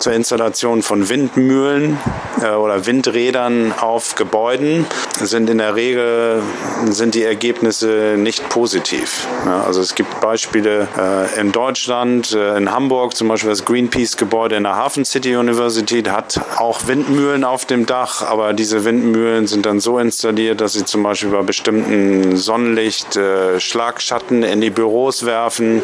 zur 0.00 0.12
Installation 0.12 0.82
von 0.82 1.08
Windmühlen 1.08 1.98
äh, 2.42 2.50
oder 2.50 2.86
Windrädern 2.86 3.72
auf 3.72 4.14
Gebäuden, 4.14 4.86
sind 5.20 5.50
in 5.50 5.58
der 5.58 5.74
Regel 5.74 6.42
sind 6.90 7.14
die 7.14 7.22
Ergebnisse 7.22 8.16
nicht 8.16 8.48
positiv. 8.48 9.26
Ja, 9.44 9.64
also 9.64 9.80
es 9.80 9.94
gibt 9.94 10.20
Beispiele 10.20 10.88
äh, 10.98 11.40
in 11.40 11.52
Deutschland, 11.52 12.32
äh, 12.32 12.56
in 12.66 12.72
Hamburg 12.72 13.16
zum 13.16 13.28
Beispiel 13.28 13.50
das 13.50 13.64
Greenpeace-Gebäude 13.64 14.56
in 14.56 14.64
der 14.64 14.74
Hafen 14.74 15.04
City 15.04 15.36
University 15.36 16.02
hat 16.02 16.40
auch 16.56 16.88
Windmühlen 16.88 17.44
auf 17.44 17.64
dem 17.64 17.86
Dach, 17.86 18.22
aber 18.22 18.54
diese 18.54 18.84
Windmühlen 18.84 19.46
sind 19.46 19.66
dann 19.66 19.78
so 19.78 20.00
installiert, 20.00 20.60
dass 20.60 20.72
sie 20.72 20.84
zum 20.84 21.04
Beispiel 21.04 21.30
bei 21.30 21.42
bestimmten 21.42 22.36
Sonnenlicht 22.36 23.14
äh, 23.14 23.60
Schlagschatten 23.60 24.42
in 24.42 24.60
die 24.60 24.70
Büros 24.70 25.24
werfen. 25.24 25.80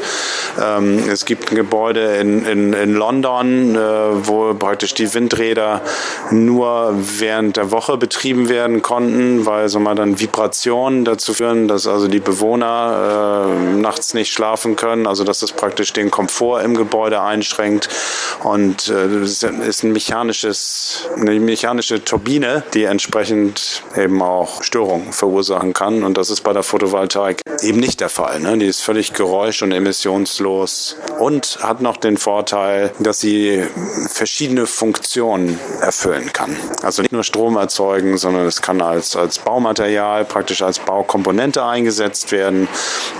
Ähm, 0.61 1.09
es 1.09 1.25
gibt 1.25 1.53
ein 1.53 1.55
Gebäude 1.55 2.17
in, 2.17 2.45
in, 2.47 2.73
in 2.73 2.95
London, 2.95 3.77
äh, 3.77 3.79
wo 4.27 4.53
praktisch 4.55 4.95
die 4.95 5.15
Windräder 5.15 5.83
nur 6.33 6.95
während 6.97 7.59
der 7.59 7.71
Woche 7.71 7.97
betrieben 7.97 8.49
werden 8.49 8.83
konnten, 8.83 9.47
weil 9.47 9.69
so 9.69 9.79
mal 9.79 9.95
dann 9.95 10.19
Vibrationen 10.19 11.05
dazu 11.05 11.33
führen, 11.33 11.69
dass 11.69 11.87
also 11.87 12.09
die 12.09 12.19
Bewohner 12.19 13.47
äh, 13.47 13.77
nachts 13.77 14.15
nicht 14.15 14.33
schlafen 14.33 14.75
können, 14.75 15.07
also 15.07 15.23
dass 15.23 15.39
das 15.39 15.53
praktisch 15.53 15.93
den 15.93 16.11
Komfort 16.11 16.63
im 16.63 16.72
Gebäude 16.75 17.23
einschränkt 17.23 17.89
und 18.43 18.89
äh, 18.89 19.21
das 19.21 19.43
ist 19.43 19.85
ein 19.85 19.93
mechanisches, 19.93 21.09
eine 21.17 21.39
mechanische 21.39 22.05
Turbine, 22.05 22.63
die 22.75 22.85
entsprechend 22.85 23.83
eben 23.97 24.23
auch 24.23 24.63
Störungen 24.63 25.13
verursachen 25.13 25.73
kann 25.73 26.03
und 26.03 26.17
das 26.17 26.31
ist 26.31 26.43
bei 26.43 26.53
der 26.53 26.63
Photovoltaik 26.63 27.41
eben 27.63 27.81
nicht 27.81 28.01
der 28.01 28.09
Fall. 28.09 28.41
Ne? 28.41 28.59
Die 28.59 28.67
ist 28.67 28.81
völlig 28.81 29.13
geräusch- 29.13 29.63
und 29.63 29.73
emissionslos 29.73 30.97
und 31.19 31.59
hat 31.63 31.81
noch 31.81 31.97
den 31.97 32.17
Vorteil, 32.17 32.93
dass 32.99 33.21
sie 33.21 33.65
verschiedene 34.09 34.67
Funktionen 34.67 35.59
erfüllen 35.81 36.33
kann. 36.33 36.57
Also 36.83 37.03
nicht 37.03 37.13
nur 37.13 37.25
Strom 37.25 37.57
erzeugen, 37.57 38.19
sondern 38.19 38.47
es 38.47 38.63
kann 38.63 38.81
als, 38.81 39.17
als 39.17 39.39
Baumaterial, 39.39 40.25
praktisch 40.25 40.63
als 40.63 40.79
Baukomponente 40.79 41.65
eingesetzt 41.65 42.33
werden. 42.33 42.69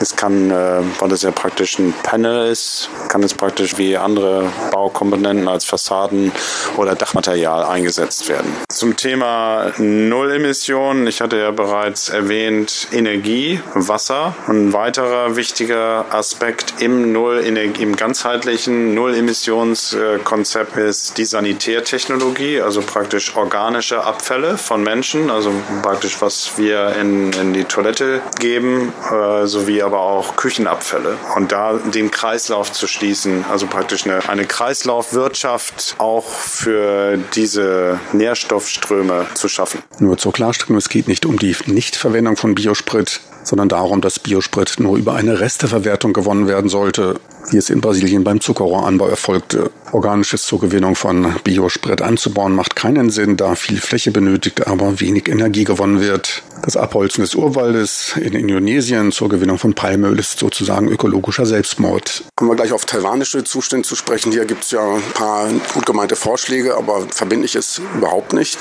Es 0.01 0.17
kann, 0.17 0.51
äh, 0.51 0.81
weil 0.99 1.13
es 1.13 1.23
ja 1.23 1.31
praktisch 1.31 1.79
ein 1.79 1.95
Panel 2.03 2.51
ist, 2.51 2.89
kann 3.09 3.23
es 3.23 3.35
praktisch 3.43 3.77
wie 3.77 3.97
andere 3.97 4.53
Baukomponenten 4.71 5.49
als 5.49 5.65
Fassaden 5.65 6.31
oder 6.77 6.95
Dachmaterial 6.95 7.65
eingesetzt 7.65 8.29
werden. 8.29 8.53
Zum 8.69 8.97
Thema 8.97 9.73
Nullemissionen, 9.79 11.09
ich 11.09 11.21
hatte 11.21 11.39
ja 11.39 11.51
bereits 11.51 12.09
erwähnt, 12.09 12.87
Energie, 12.93 13.59
Wasser. 13.75 14.37
Ein 14.47 14.73
weiterer 14.73 15.35
wichtiger 15.35 16.05
Aspekt 16.11 16.75
im 16.79 17.11
Null 17.11 17.39
im 17.41 17.97
ganzheitlichen 17.97 18.95
Null-Emissionskonzept 18.95 20.77
ist 20.77 21.19
die 21.19 21.25
Sanitärtechnologie, 21.25 22.61
also 22.61 22.81
praktisch 22.81 23.35
organische 23.35 24.05
Abfälle 24.05 24.57
von 24.57 24.85
Menschen, 24.85 25.33
also 25.33 25.51
praktisch 25.83 26.23
was 26.23 26.53
wir 26.59 26.95
in, 26.95 27.33
in 27.33 27.53
die 27.53 27.65
Toilette 27.65 28.21
geben, 28.39 28.93
äh, 29.11 29.47
sowie 29.47 29.83
aber 29.83 29.99
auch 29.99 30.37
Küchenabfälle. 30.37 31.17
Und 31.35 31.51
da 31.51 31.73
den 31.73 32.13
Kreislauf 32.13 32.71
zu 32.71 32.87
schließen, 32.87 33.32
also 33.51 33.67
praktisch 33.67 34.05
eine, 34.07 34.29
eine 34.29 34.45
Kreislaufwirtschaft 34.45 35.97
auch 35.99 36.29
für 36.29 37.19
diese 37.35 37.99
Nährstoffströme 38.13 39.27
zu 39.35 39.49
schaffen. 39.49 39.83
Nur 39.99 40.19
zur 40.19 40.33
Klarstellung, 40.33 40.77
es 40.77 40.89
geht 40.89 41.09
nicht 41.09 41.27
um 41.27 41.39
die 41.39 41.57
Nichtverwendung 41.67 42.37
von 42.37 42.55
Biosprit, 42.55 43.21
sondern 43.45 43.69
darum, 43.69 44.01
dass 44.01 44.19
Biosprit 44.19 44.77
nur 44.79 44.97
über 44.97 45.15
eine 45.15 45.41
Resteverwertung 45.41 46.13
gewonnen 46.13 46.47
werden 46.47 46.69
sollte, 46.69 47.21
wie 47.51 47.57
es 47.57 47.71
in 47.71 47.81
Brasilien 47.81 48.25
beim 48.25 48.41
Zuckerrohranbau 48.41 49.09
erfolgte. 49.09 49.71
Organisches 49.93 50.47
zur 50.47 50.61
Gewinnung 50.61 50.95
von 50.95 51.35
Biosprit 51.45 52.01
anzubauen 52.01 52.55
macht 52.55 52.77
keinen 52.77 53.11
Sinn, 53.11 53.37
da 53.37 53.55
viel 53.55 53.79
Fläche 53.79 54.11
benötigt, 54.11 54.67
aber 54.67 55.01
wenig 55.01 55.29
Energie 55.29 55.65
gewonnen 55.65 56.01
wird. 56.01 56.43
Das 56.63 56.77
Abholzen 56.77 57.23
des 57.23 57.35
Urwaldes 57.35 58.15
in 58.17 58.35
Indonesien 58.35 59.11
zur 59.11 59.29
Gewinnung 59.29 59.59
von 59.59 59.75
Palmöl 59.75 60.17
ist 60.19 60.39
sozusagen 60.39 60.89
ökologischer 60.89 61.45
Selbstmord. 61.45 62.23
Kommen 62.37 62.53
wir 62.53 62.55
gleich 62.55 62.73
auf 62.73 62.87
taiwanische 62.87 63.43
Zustände 63.43 63.87
zu 63.87 63.97
sprechen. 63.97 64.31
Hier 64.31 64.45
gibt 64.45 64.63
es 64.63 64.71
ja 64.71 64.95
ein 64.95 65.03
paar 65.13 65.49
gut 65.75 65.85
gemeinte 65.85 66.15
Vorschläge, 66.15 66.77
aber 66.77 67.09
verbindlich 67.11 67.57
ist 67.57 67.81
überhaupt 67.97 68.33
nicht. 68.33 68.59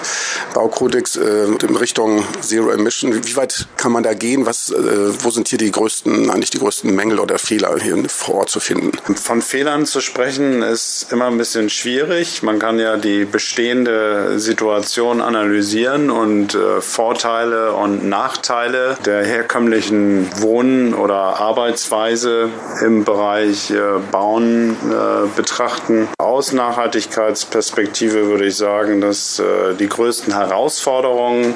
Baukodex 0.56 1.16
äh, 1.16 1.44
in 1.44 1.76
Richtung 1.76 2.24
Zero 2.42 2.72
Emission. 2.72 3.14
Wie 3.24 3.36
weit 3.36 3.68
kann 3.78 3.92
man 3.92 4.02
da 4.02 4.16
gehen? 4.16 4.48
Was, 4.48 4.72
äh, 4.72 5.24
wo 5.24 5.30
sind 5.30 5.48
hier 5.48 5.60
die 5.60 5.72
größten, 5.72 6.32
eigentlich 6.32 6.50
die 6.50 6.60
größten 6.60 6.94
Mängel 6.94 7.20
oder 7.20 7.38
Fehler 7.38 7.78
hier 7.80 8.04
vor 8.10 8.36
Ort 8.36 8.50
zu 8.50 8.60
finden? 8.60 8.71
Von 9.16 9.42
Fehlern 9.42 9.86
zu 9.86 10.02
sprechen 10.02 10.62
ist 10.62 11.08
immer 11.12 11.26
ein 11.26 11.38
bisschen 11.38 11.70
schwierig. 11.70 12.44
Man 12.44 12.60
kann 12.60 12.80
ja 12.80 12.98
die 12.98 13.26
bestehende 13.26 14.40
Situation 14.40 15.22
analysieren 15.22 16.10
und 16.10 16.56
äh, 16.56 16.82
Vorteile 16.82 17.74
und 17.74 18.08
Nachteile 18.08 18.98
der 19.06 19.26
herkömmlichen 19.26 20.30
Wohn- 20.42 20.94
oder 20.94 21.40
Arbeitsweise 21.40 22.50
im 22.86 23.04
Bereich 23.04 23.72
äh, 23.72 24.00
Bauen 24.12 24.72
äh, 24.72 25.28
betrachten. 25.36 26.08
Aus 26.18 26.54
Nachhaltigkeitsperspektive 26.54 28.28
würde 28.28 28.46
ich 28.46 28.58
sagen, 28.58 29.02
dass 29.02 29.40
äh, 29.40 29.76
die 29.80 29.88
größten 29.88 30.34
Herausforderungen 30.34 31.54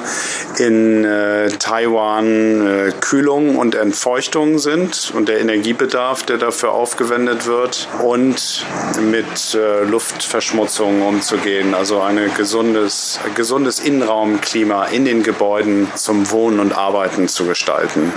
in 0.58 1.06
Taiwan 1.58 2.92
Kühlung 3.00 3.56
und 3.56 3.74
Entfeuchtung 3.74 4.58
sind 4.58 5.12
und 5.14 5.28
der 5.28 5.40
Energiebedarf, 5.40 6.24
der 6.24 6.38
dafür 6.38 6.72
aufgewendet 6.72 7.05
wird 7.46 7.88
und 8.02 8.66
mit 9.00 9.58
Luftverschmutzung 9.84 11.02
umzugehen, 11.02 11.74
also 11.74 12.00
ein 12.00 12.32
gesundes, 12.34 13.20
gesundes 13.34 13.80
Innenraumklima 13.80 14.86
in 14.86 15.04
den 15.04 15.22
Gebäuden 15.22 15.88
zum 15.94 16.30
Wohnen 16.30 16.60
und 16.60 16.76
Arbeiten 16.76 17.28
zu 17.28 17.46
gestalten 17.46 18.12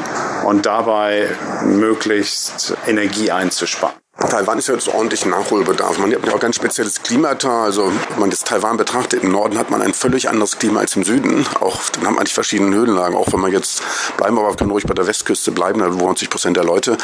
und 0.46 0.65
dabei 0.65 1.29
möglichst 1.65 2.75
Energie 2.88 3.31
einzusparen. 3.31 3.99
Taiwan 4.27 4.59
ist 4.59 4.67
ja 4.67 4.73
jetzt 4.73 4.88
ordentlich 4.89 5.25
Nachholbedarf. 5.25 5.97
Man 5.97 6.13
hat 6.13 6.25
ja 6.25 6.33
auch 6.33 6.39
ganz 6.39 6.57
spezielles 6.57 7.01
Klimata. 7.01 7.63
Also, 7.63 7.91
wenn 8.09 8.19
man 8.19 8.29
das 8.29 8.43
Taiwan 8.43 8.77
betrachtet, 8.77 9.23
im 9.23 9.31
Norden 9.31 9.57
hat 9.57 9.69
man 9.69 9.81
ein 9.81 9.93
völlig 9.93 10.29
anderes 10.29 10.59
Klima 10.59 10.81
als 10.81 10.95
im 10.95 11.03
Süden. 11.03 11.45
Auch, 11.61 11.79
dann 11.93 12.07
hat 12.07 12.15
man 12.15 12.25
die 12.25 12.31
verschiedenen 12.31 12.73
Höhenlagen. 12.73 13.15
Auch 13.15 13.31
wenn 13.31 13.39
man 13.39 13.51
jetzt 13.51 13.81
bleiben, 14.17 14.38
aber 14.38 14.55
können 14.55 14.71
ruhig 14.71 14.85
bei 14.85 14.93
der 14.93 15.07
Westküste 15.07 15.51
bleiben, 15.51 15.79
da 15.79 15.93
wohnen 15.93 16.09
90 16.09 16.29
Prozent 16.29 16.57
der 16.57 16.63
Leute. 16.63 16.91
Ja. 16.91 16.97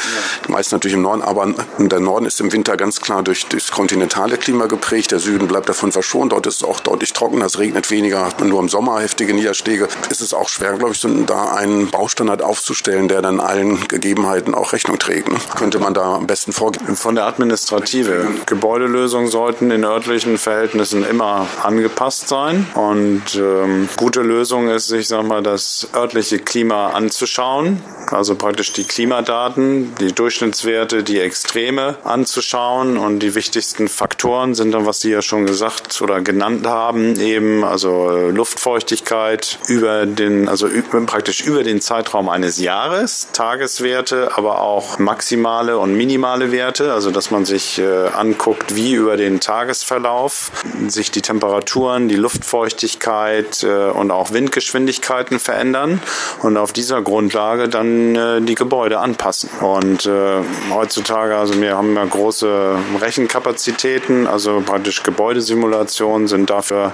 Die 0.47 0.51
meisten 0.51 0.75
natürlich 0.75 0.95
im 0.95 1.03
Norden, 1.03 1.21
aber 1.21 1.53
der 1.77 1.99
Norden 1.99 2.25
ist 2.25 2.41
im 2.41 2.51
Winter 2.51 2.75
ganz 2.75 2.99
klar 2.99 3.23
durch, 3.23 3.47
das 3.47 3.71
kontinentale 3.71 4.37
Klima 4.37 4.65
geprägt. 4.65 5.11
Der 5.11 5.19
Süden 5.19 5.47
bleibt 5.47 5.69
davon 5.69 5.91
verschont. 5.91 6.31
Dort 6.31 6.47
ist 6.47 6.57
es 6.57 6.63
auch 6.63 6.79
deutlich 6.79 7.13
trockener. 7.13 7.45
Es 7.45 7.59
regnet 7.59 7.89
weniger, 7.91 8.25
hat 8.25 8.39
man 8.39 8.49
nur 8.49 8.59
im 8.59 8.69
Sommer 8.69 8.99
heftige 8.99 9.33
Niederschläge. 9.33 9.87
Ist 10.09 10.21
es 10.21 10.33
auch 10.33 10.49
schwer, 10.49 10.73
glaube 10.73 10.93
ich, 10.93 11.05
da 11.27 11.53
einen 11.53 11.89
Baustandard 11.89 12.41
aufzustellen, 12.41 13.07
der 13.07 13.21
dann 13.21 13.39
allen 13.39 13.87
Gegebenheiten 13.87 14.53
auch 14.53 14.73
Rechnung 14.73 14.99
trägt. 14.99 15.29
Ne? 15.29 15.37
Könnte 15.57 15.79
man 15.79 15.93
da 15.93 16.15
am 16.15 16.27
besten 16.27 16.51
vorgehen 16.51 16.95
von 17.05 17.13
der 17.13 17.27
Administrative. 17.27 18.29
Gebäudelösungen 18.47 19.27
sollten 19.27 19.69
in 19.69 19.83
örtlichen 19.83 20.39
Verhältnissen 20.39 21.07
immer 21.07 21.45
angepasst 21.61 22.27
sein. 22.27 22.65
Und 22.73 23.35
ähm, 23.35 23.87
gute 23.95 24.21
Lösung 24.21 24.69
ist, 24.69 24.91
ich 24.91 25.07
sag 25.07 25.21
mal, 25.23 25.43
das 25.43 25.87
örtliche 25.93 26.39
Klima 26.39 26.93
anzuschauen, 26.93 27.83
also 28.09 28.33
praktisch 28.33 28.73
die 28.73 28.85
Klimadaten, 28.85 29.93
die 29.99 30.13
Durchschnittswerte, 30.13 31.03
die 31.03 31.19
Extreme 31.19 31.97
anzuschauen. 32.03 32.97
Und 32.97 33.19
die 33.19 33.35
wichtigsten 33.35 33.87
Faktoren 33.87 34.55
sind 34.55 34.71
dann, 34.71 34.87
was 34.87 35.01
Sie 35.01 35.11
ja 35.11 35.21
schon 35.21 35.45
gesagt 35.45 36.01
oder 36.01 36.21
genannt 36.21 36.65
haben, 36.65 37.19
eben 37.19 37.63
also 37.63 38.09
äh, 38.09 38.31
Luftfeuchtigkeit 38.31 39.59
über 39.67 40.07
den, 40.07 40.49
also 40.49 40.67
praktisch 41.05 41.41
über 41.41 41.63
den 41.63 41.81
Zeitraum 41.81 42.29
eines 42.29 42.57
Jahres, 42.57 43.27
Tageswerte, 43.31 44.35
aber 44.35 44.61
auch 44.61 44.97
maximale 44.97 45.77
und 45.77 45.93
minimale 45.93 46.51
Werte, 46.51 46.94
also 46.95 47.11
dass 47.11 47.29
man 47.29 47.45
sich 47.45 47.77
äh, 47.77 48.07
anguckt, 48.07 48.75
wie 48.75 48.93
über 48.93 49.17
den 49.17 49.41
Tagesverlauf 49.41 50.51
sich 50.87 51.11
die 51.11 51.21
Temperaturen, 51.21 52.07
die 52.07 52.15
Luftfeuchtigkeit 52.15 53.63
äh, 53.63 53.89
und 53.89 54.11
auch 54.11 54.31
Windgeschwindigkeiten 54.31 55.39
verändern 55.39 56.01
und 56.41 56.55
auf 56.55 56.71
dieser 56.71 57.01
Grundlage 57.01 57.67
dann 57.67 58.15
äh, 58.15 58.41
die 58.41 58.55
Gebäude 58.55 58.99
anpassen. 58.99 59.49
Und 59.59 60.05
äh, 60.05 60.41
heutzutage, 60.71 61.35
also 61.35 61.59
wir 61.59 61.75
haben 61.75 61.95
ja 61.95 62.05
große 62.05 62.77
Rechenkapazitäten, 63.01 64.25
also 64.25 64.63
praktisch 64.65 65.03
Gebäudesimulationen 65.03 66.27
sind 66.27 66.49
dafür 66.49 66.93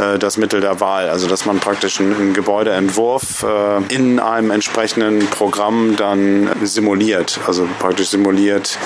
äh, 0.00 0.18
das 0.18 0.38
Mittel 0.38 0.62
der 0.62 0.80
Wahl. 0.80 1.10
Also 1.10 1.28
dass 1.28 1.44
man 1.44 1.60
praktisch 1.60 2.00
einen, 2.00 2.32
Gebäudeentwurf 2.32 3.42
äh, 3.42 3.94
in 3.94 4.18
einem 4.18 4.50
entsprechenden 4.50 5.26
Programm 5.26 5.96
dann 5.96 6.50
simuliert, 6.62 7.38
also 7.46 7.68
praktisch 7.78 8.08
simuliert, 8.08 8.78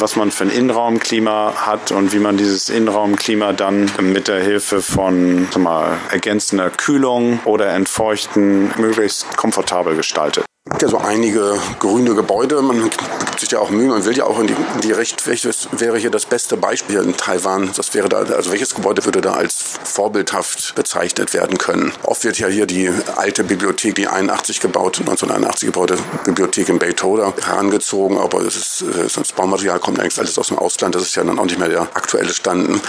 was 0.00 0.16
man 0.16 0.30
für 0.30 0.44
ein 0.44 0.50
Innenraumklima 0.50 1.54
hat 1.56 1.92
und 1.92 2.12
wie 2.12 2.18
man 2.18 2.36
dieses 2.36 2.70
Innenraumklima 2.70 3.52
dann 3.52 3.90
mit 4.00 4.28
der 4.28 4.40
Hilfe 4.42 4.82
von 4.82 5.48
mal, 5.56 5.98
ergänzender 6.10 6.70
Kühlung 6.70 7.40
oder 7.44 7.68
Entfeuchten 7.68 8.72
möglichst 8.78 9.36
komfortabel 9.36 9.96
gestaltet 9.96 10.44
ja 10.82 10.88
so 10.88 10.98
einige 10.98 11.58
grüne 11.78 12.14
Gebäude. 12.14 12.60
Man 12.60 12.82
gibt 12.82 13.40
sich 13.40 13.50
ja 13.50 13.60
auch 13.60 13.70
Mühe, 13.70 13.88
man 13.88 14.04
will 14.04 14.16
ja 14.16 14.24
auch 14.24 14.38
in 14.40 14.48
die, 14.48 14.56
in 14.74 14.80
die 14.82 14.92
Recht, 14.92 15.26
welches 15.26 15.68
wäre 15.72 15.96
hier 15.96 16.10
das 16.10 16.26
beste 16.26 16.56
Beispiel 16.56 16.98
in 16.98 17.16
Taiwan? 17.16 17.70
Das 17.76 17.94
wäre 17.94 18.08
da, 18.08 18.18
also 18.18 18.50
welches 18.50 18.74
Gebäude 18.74 19.04
würde 19.04 19.20
da 19.20 19.34
als 19.34 19.78
vorbildhaft 19.84 20.74
bezeichnet 20.74 21.34
werden 21.34 21.58
können? 21.58 21.92
Oft 22.02 22.24
wird 22.24 22.38
ja 22.38 22.48
hier 22.48 22.66
die 22.66 22.90
alte 23.16 23.44
Bibliothek, 23.44 23.94
die 23.94 24.08
81 24.08 24.60
gebaut, 24.60 24.98
1981 24.98 25.66
gebaute 25.68 25.96
Bibliothek 26.24 26.68
in 26.68 26.78
Beitoda 26.78 27.32
herangezogen, 27.40 28.18
aber 28.18 28.42
das, 28.42 28.56
ist, 28.56 28.84
das 29.16 29.32
Baumaterial 29.32 29.78
kommt 29.78 30.00
eigentlich 30.00 30.18
alles 30.18 30.38
aus 30.38 30.48
dem 30.48 30.58
Ausland, 30.58 30.94
das 30.94 31.02
ist 31.02 31.14
ja 31.14 31.24
dann 31.24 31.38
auch 31.38 31.44
nicht 31.44 31.58
mehr 31.58 31.68
der 31.68 31.82
aktuelle 31.82 32.32
Stand 32.32 32.80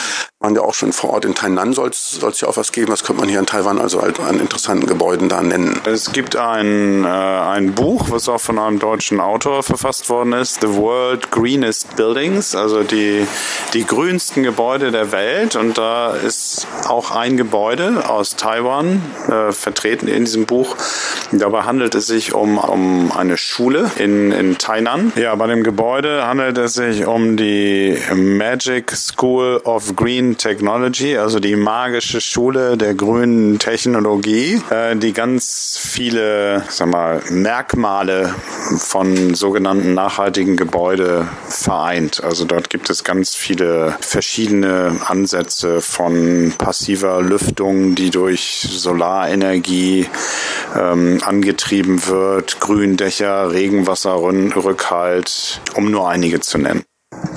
waren 0.43 0.55
ja 0.55 0.61
auch 0.61 0.73
schon 0.73 0.91
vor 0.91 1.11
Ort 1.11 1.23
in 1.23 1.35
Tainan, 1.35 1.71
soll 1.71 1.89
es 1.89 2.19
ja 2.21 2.49
auch 2.49 2.57
was 2.57 2.73
geben. 2.73 2.91
Was 2.91 3.05
könnte 3.05 3.21
man 3.21 3.29
hier 3.29 3.39
in 3.39 3.45
Taiwan 3.45 3.79
also 3.79 4.01
halt 4.01 4.19
an 4.19 4.41
interessanten 4.41 4.87
Gebäuden 4.87 5.29
da 5.29 5.41
nennen? 5.41 5.79
Es 5.85 6.11
gibt 6.11 6.35
ein, 6.35 7.05
äh, 7.05 7.07
ein 7.07 7.73
Buch, 7.73 8.07
was 8.09 8.27
auch 8.27 8.41
von 8.41 8.59
einem 8.59 8.77
deutschen 8.77 9.21
Autor 9.21 9.63
verfasst 9.63 10.09
worden 10.09 10.33
ist, 10.33 10.59
The 10.59 10.75
World 10.75 11.31
Greenest 11.31 11.95
Buildings, 11.95 12.55
also 12.55 12.83
die, 12.83 13.25
die 13.73 13.85
grünsten 13.85 14.43
Gebäude 14.43 14.91
der 14.91 15.13
Welt. 15.13 15.55
Und 15.55 15.77
da 15.77 16.13
ist 16.13 16.67
auch 16.89 17.11
ein 17.11 17.37
Gebäude 17.37 18.09
aus 18.09 18.35
Taiwan 18.35 19.01
äh, 19.29 19.53
vertreten 19.53 20.09
in 20.09 20.25
diesem 20.25 20.45
Buch. 20.45 20.75
Dabei 21.31 21.61
handelt 21.61 21.95
es 21.95 22.07
sich 22.07 22.33
um, 22.33 22.57
um 22.57 23.13
eine 23.13 23.37
Schule 23.37 23.89
in, 23.97 24.33
in 24.33 24.57
Tainan. 24.57 25.13
Ja, 25.15 25.33
bei 25.35 25.47
dem 25.47 25.63
Gebäude 25.63 26.27
handelt 26.27 26.57
es 26.57 26.73
sich 26.73 27.05
um 27.05 27.37
die 27.37 27.97
Magic 28.13 28.91
School 28.91 29.61
of 29.63 29.95
Green 29.95 30.32
Technology, 30.37 31.17
also 31.17 31.39
die 31.39 31.55
magische 31.55 32.21
Schule 32.21 32.77
der 32.77 32.93
grünen 32.93 33.59
Technologie, 33.59 34.61
äh, 34.69 34.95
die 34.95 35.13
ganz 35.13 35.79
viele 35.81 36.63
sag 36.69 36.87
mal, 36.87 37.21
Merkmale 37.29 38.33
von 38.77 39.35
sogenannten 39.35 39.93
nachhaltigen 39.93 40.57
Gebäude 40.57 41.27
vereint. 41.47 42.23
Also 42.23 42.45
dort 42.45 42.69
gibt 42.69 42.89
es 42.89 43.03
ganz 43.03 43.35
viele 43.35 43.95
verschiedene 44.01 44.99
Ansätze 45.05 45.81
von 45.81 46.53
passiver 46.57 47.21
Lüftung, 47.21 47.95
die 47.95 48.09
durch 48.09 48.67
Solarenergie 48.69 50.07
ähm, 50.75 51.19
angetrieben 51.23 52.05
wird, 52.07 52.59
Gründächer, 52.59 53.51
Regenwasserrückhalt, 53.51 55.61
um 55.75 55.91
nur 55.91 56.09
einige 56.09 56.39
zu 56.39 56.57
nennen. 56.57 56.83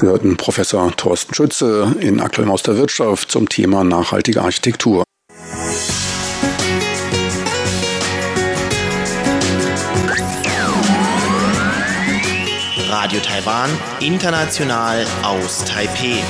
Wir 0.01 0.11
hörten 0.11 0.37
Professor 0.37 0.95
Thorsten 0.97 1.35
Schütze 1.35 1.95
in 2.01 2.21
Aktuell 2.21 2.51
aus 2.51 2.63
der 2.63 2.77
Wirtschaft 2.77 3.31
zum 3.31 3.49
Thema 3.49 3.85
nachhaltige 3.85 4.43
Architektur. 4.43 5.05
Radio 12.91 13.21
Taiwan, 13.21 13.71
international 14.01 15.07
aus 15.23 15.65
Taipeh. 15.65 16.21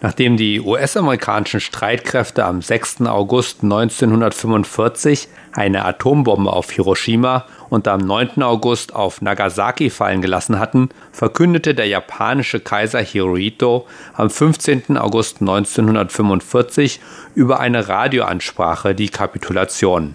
Nachdem 0.00 0.36
die 0.36 0.60
US-amerikanischen 0.60 1.60
Streitkräfte 1.60 2.44
am 2.44 2.62
6. 2.62 3.02
August 3.02 3.62
1945 3.62 5.28
eine 5.58 5.84
Atombombe 5.84 6.52
auf 6.52 6.70
Hiroshima 6.70 7.44
und 7.68 7.88
am 7.88 8.00
9. 8.00 8.42
August 8.42 8.94
auf 8.94 9.20
Nagasaki 9.20 9.90
fallen 9.90 10.22
gelassen 10.22 10.60
hatten, 10.60 10.88
verkündete 11.10 11.74
der 11.74 11.88
japanische 11.88 12.60
Kaiser 12.60 13.00
Hirohito 13.00 13.86
am 14.14 14.30
15. 14.30 14.96
August 14.96 15.40
1945 15.40 17.00
über 17.34 17.58
eine 17.58 17.88
Radioansprache 17.88 18.94
die 18.94 19.08
Kapitulation. 19.08 20.14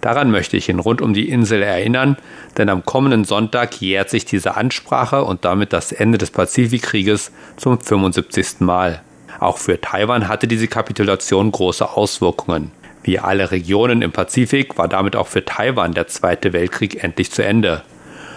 Daran 0.00 0.30
möchte 0.30 0.56
ich 0.56 0.68
ihn 0.68 0.78
rund 0.78 1.00
um 1.00 1.12
die 1.12 1.28
Insel 1.28 1.62
erinnern, 1.62 2.16
denn 2.56 2.68
am 2.68 2.84
kommenden 2.84 3.24
Sonntag 3.24 3.80
jährt 3.80 4.10
sich 4.10 4.24
diese 4.24 4.56
Ansprache 4.56 5.24
und 5.24 5.44
damit 5.44 5.72
das 5.72 5.90
Ende 5.92 6.18
des 6.18 6.30
Pazifikkrieges 6.30 7.32
zum 7.56 7.80
75. 7.80 8.60
Mal. 8.60 9.02
Auch 9.40 9.58
für 9.58 9.80
Taiwan 9.80 10.28
hatte 10.28 10.46
diese 10.46 10.68
Kapitulation 10.68 11.50
große 11.50 11.88
Auswirkungen. 11.88 12.70
Wie 13.04 13.18
alle 13.18 13.50
Regionen 13.50 14.02
im 14.02 14.12
Pazifik 14.12 14.76
war 14.78 14.88
damit 14.88 15.14
auch 15.14 15.28
für 15.28 15.44
Taiwan 15.44 15.92
der 15.92 16.08
Zweite 16.08 16.52
Weltkrieg 16.52 17.04
endlich 17.04 17.30
zu 17.30 17.44
Ende. 17.44 17.82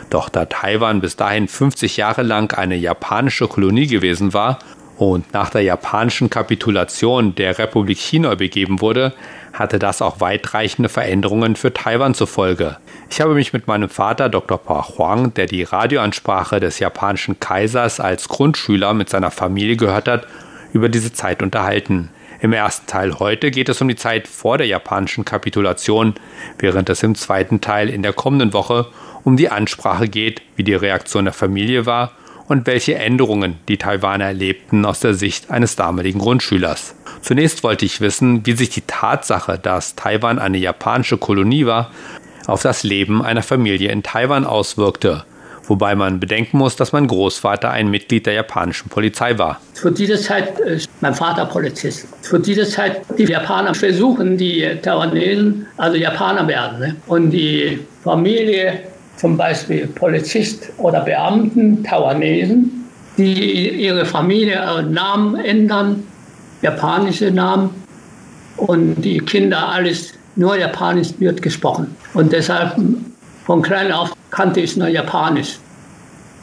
Doch 0.10 0.30
da 0.30 0.46
Taiwan 0.46 1.02
bis 1.02 1.16
dahin 1.16 1.48
50 1.48 1.98
Jahre 1.98 2.22
lang 2.22 2.54
eine 2.54 2.76
japanische 2.76 3.48
Kolonie 3.48 3.88
gewesen 3.88 4.34
war 4.34 4.60
und 4.98 5.32
nach 5.34 5.52
der 5.52 5.62
japanischen 5.62 6.30
Kapitulation 6.30 7.36
der 7.36 7.58
Republik 7.60 8.00
China 8.00 8.36
begeben 8.36 8.82
wurde, 8.82 9.14
hatte 9.54 9.80
das 9.80 10.02
auch 10.02 10.20
weitreichende 10.20 10.90
Veränderungen 10.90 11.56
für 11.56 11.74
Taiwan 11.74 12.14
zur 12.14 12.28
Folge. 12.28 12.78
Ich 13.10 13.22
habe 13.22 13.36
mich 13.36 13.54
mit 13.54 13.68
meinem 13.68 13.90
Vater 13.90 14.28
Dr. 14.28 14.58
Pa 14.58 14.88
Huang, 14.88 15.34
der 15.36 15.46
die 15.46 15.64
Radioansprache 15.64 16.60
des 16.60 16.80
japanischen 16.80 17.40
Kaisers 17.40 18.00
als 18.00 18.28
Grundschüler 18.28 18.94
mit 18.94 19.10
seiner 19.10 19.32
Familie 19.32 19.78
gehört 19.78 20.08
hat, 20.08 20.28
über 20.74 20.90
diese 20.90 21.14
Zeit 21.14 21.42
unterhalten. 21.42 22.10
Im 22.40 22.54
ersten 22.54 22.86
Teil 22.86 23.18
heute 23.20 23.50
geht 23.50 23.68
es 23.68 23.82
um 23.82 23.88
die 23.88 23.96
Zeit 23.96 24.28
vor 24.28 24.58
der 24.58 24.68
japanischen 24.68 25.26
Kapitulation, 25.26 26.14
während 26.60 26.90
es 26.90 27.02
im 27.02 27.16
zweiten 27.16 27.62
Teil 27.62 27.90
in 27.90 28.04
der 28.04 28.14
kommenden 28.14 28.54
Woche 28.54 28.88
um 29.24 29.38
die 29.38 29.50
Ansprache 29.50 30.08
geht, 30.08 30.42
wie 30.56 30.64
die 30.64 30.76
Reaktion 30.76 31.26
der 31.26 31.34
Familie 31.34 31.86
war 31.86 32.12
und 32.48 32.68
welche 32.68 32.96
Änderungen 32.96 33.58
die 33.68 33.78
Taiwaner 33.78 34.26
erlebten 34.26 34.86
aus 34.86 35.00
der 35.00 35.16
Sicht 35.16 35.50
eines 35.50 35.76
damaligen 35.76 36.20
Grundschülers. 36.20 36.96
Zunächst 37.22 37.64
wollte 37.64 37.86
ich 37.86 38.02
wissen, 38.02 38.46
wie 38.46 38.54
sich 38.54 38.70
die 38.70 38.84
Tatsache, 38.86 39.58
dass 39.58 39.96
Taiwan 39.96 40.38
eine 40.38 40.58
japanische 40.58 41.18
Kolonie 41.18 41.66
war, 41.66 41.92
auf 42.46 42.62
das 42.62 42.84
Leben 42.84 43.24
einer 43.24 43.44
Familie 43.44 43.92
in 43.92 44.04
Taiwan 44.04 44.46
auswirkte 44.46 45.26
wobei 45.68 45.96
man 45.96 46.20
bedenken 46.20 46.58
muss, 46.58 46.76
dass 46.76 46.92
mein 46.92 47.08
Großvater 47.08 47.70
ein 47.70 47.90
Mitglied 47.90 48.26
der 48.26 48.34
japanischen 48.34 48.90
Polizei 48.90 49.38
war. 49.38 49.62
Zu 49.74 49.90
dieser 49.92 50.18
Zeit 50.18 50.60
ist 50.60 50.90
mein 51.02 51.14
Vater 51.14 51.46
Polizist. 51.46 52.08
Zu 52.24 52.40
dieser 52.40 52.66
Zeit, 52.66 53.02
die 53.18 53.24
Japaner 53.24 53.74
versuchen, 53.74 54.38
die 54.38 54.66
Taiwanesen, 54.82 55.66
also 55.78 55.98
Japaner 55.98 56.48
werden. 56.48 56.80
Ne? 56.80 56.96
Und 57.08 57.32
die 57.32 57.80
Familie, 58.04 58.80
zum 59.18 59.36
Beispiel 59.38 59.88
Polizist 59.88 60.70
oder 60.78 61.02
Beamten, 61.02 61.84
Taiwanesen, 61.84 62.86
die 63.18 63.70
ihre 63.84 64.06
Familie 64.06 64.56
äh, 64.56 64.84
Namen 64.84 65.36
ändern, 65.40 66.04
japanische 66.62 67.32
Namen, 67.32 67.70
und 68.58 68.96
die 68.96 69.20
Kinder 69.20 69.70
alles 69.70 70.14
nur 70.36 70.58
Japanisch 70.58 71.10
wird 71.20 71.42
gesprochen. 71.42 71.96
Und 72.14 72.32
deshalb 72.32 72.76
von 73.46 73.62
klein 73.62 73.92
auf 73.92 74.17
kannte 74.32 74.60
ich 74.60 74.76
nur 74.78 74.88
Japanisch. 74.88 75.60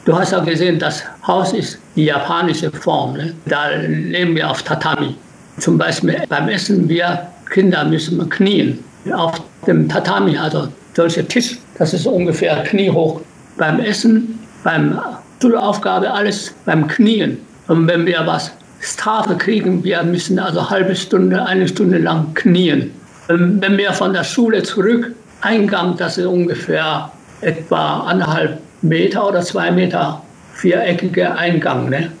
Du 0.05 0.17
hast 0.17 0.31
ja 0.31 0.39
gesehen, 0.39 0.77
das 0.77 1.03
Haus 1.25 1.53
ist 1.53 1.79
die 1.95 2.05
japanische 2.05 2.71
Form. 2.71 3.13
Ne? 3.13 3.33
Da 3.45 3.69
leben 3.69 4.35
wir 4.35 4.49
auf 4.49 4.61
Tatami. 4.61 5.15
Zum 5.57 5.77
Beispiel 5.77 6.21
beim 6.29 6.47
Essen, 6.49 6.87
wir 6.87 7.27
Kinder 7.49 7.83
müssen 7.85 8.29
knien. 8.29 8.83
Auf 9.13 9.41
dem 9.65 9.89
Tatami, 9.89 10.37
also 10.37 10.67
solcher 10.95 11.27
Tisch, 11.27 11.57
das 11.77 11.93
ist 11.93 12.05
ungefähr 12.05 12.63
kniehoch. 12.63 13.21
Beim 13.57 13.79
Essen, 13.79 14.39
beim 14.63 14.99
Schulaufgabe, 15.41 16.11
alles 16.11 16.53
beim 16.65 16.87
Knien. 16.87 17.37
Und 17.67 17.87
wenn 17.87 18.05
wir 18.05 18.25
was 18.25 18.51
Strafe 18.79 19.35
kriegen, 19.35 19.83
wir 19.83 20.03
müssen 20.03 20.37
also 20.39 20.69
halbe 20.69 20.95
Stunde, 20.95 21.45
eine 21.45 21.67
Stunde 21.67 21.97
lang 21.97 22.33
knien. 22.33 22.91
Und 23.27 23.61
wenn 23.61 23.77
wir 23.77 23.93
von 23.93 24.13
der 24.13 24.23
Schule 24.23 24.61
zurück, 24.63 25.13
Eingang, 25.41 25.95
das 25.97 26.17
ist 26.17 26.25
ungefähr 26.25 27.11
etwa 27.41 28.01
anderthalb 28.01 28.59
Meter 28.81 29.27
oder 29.27 29.41
zwei 29.41 29.71
Meter 29.71 30.21
viereckiger 30.53 31.37
Eingang. 31.37 31.89
Ne? 31.89 32.11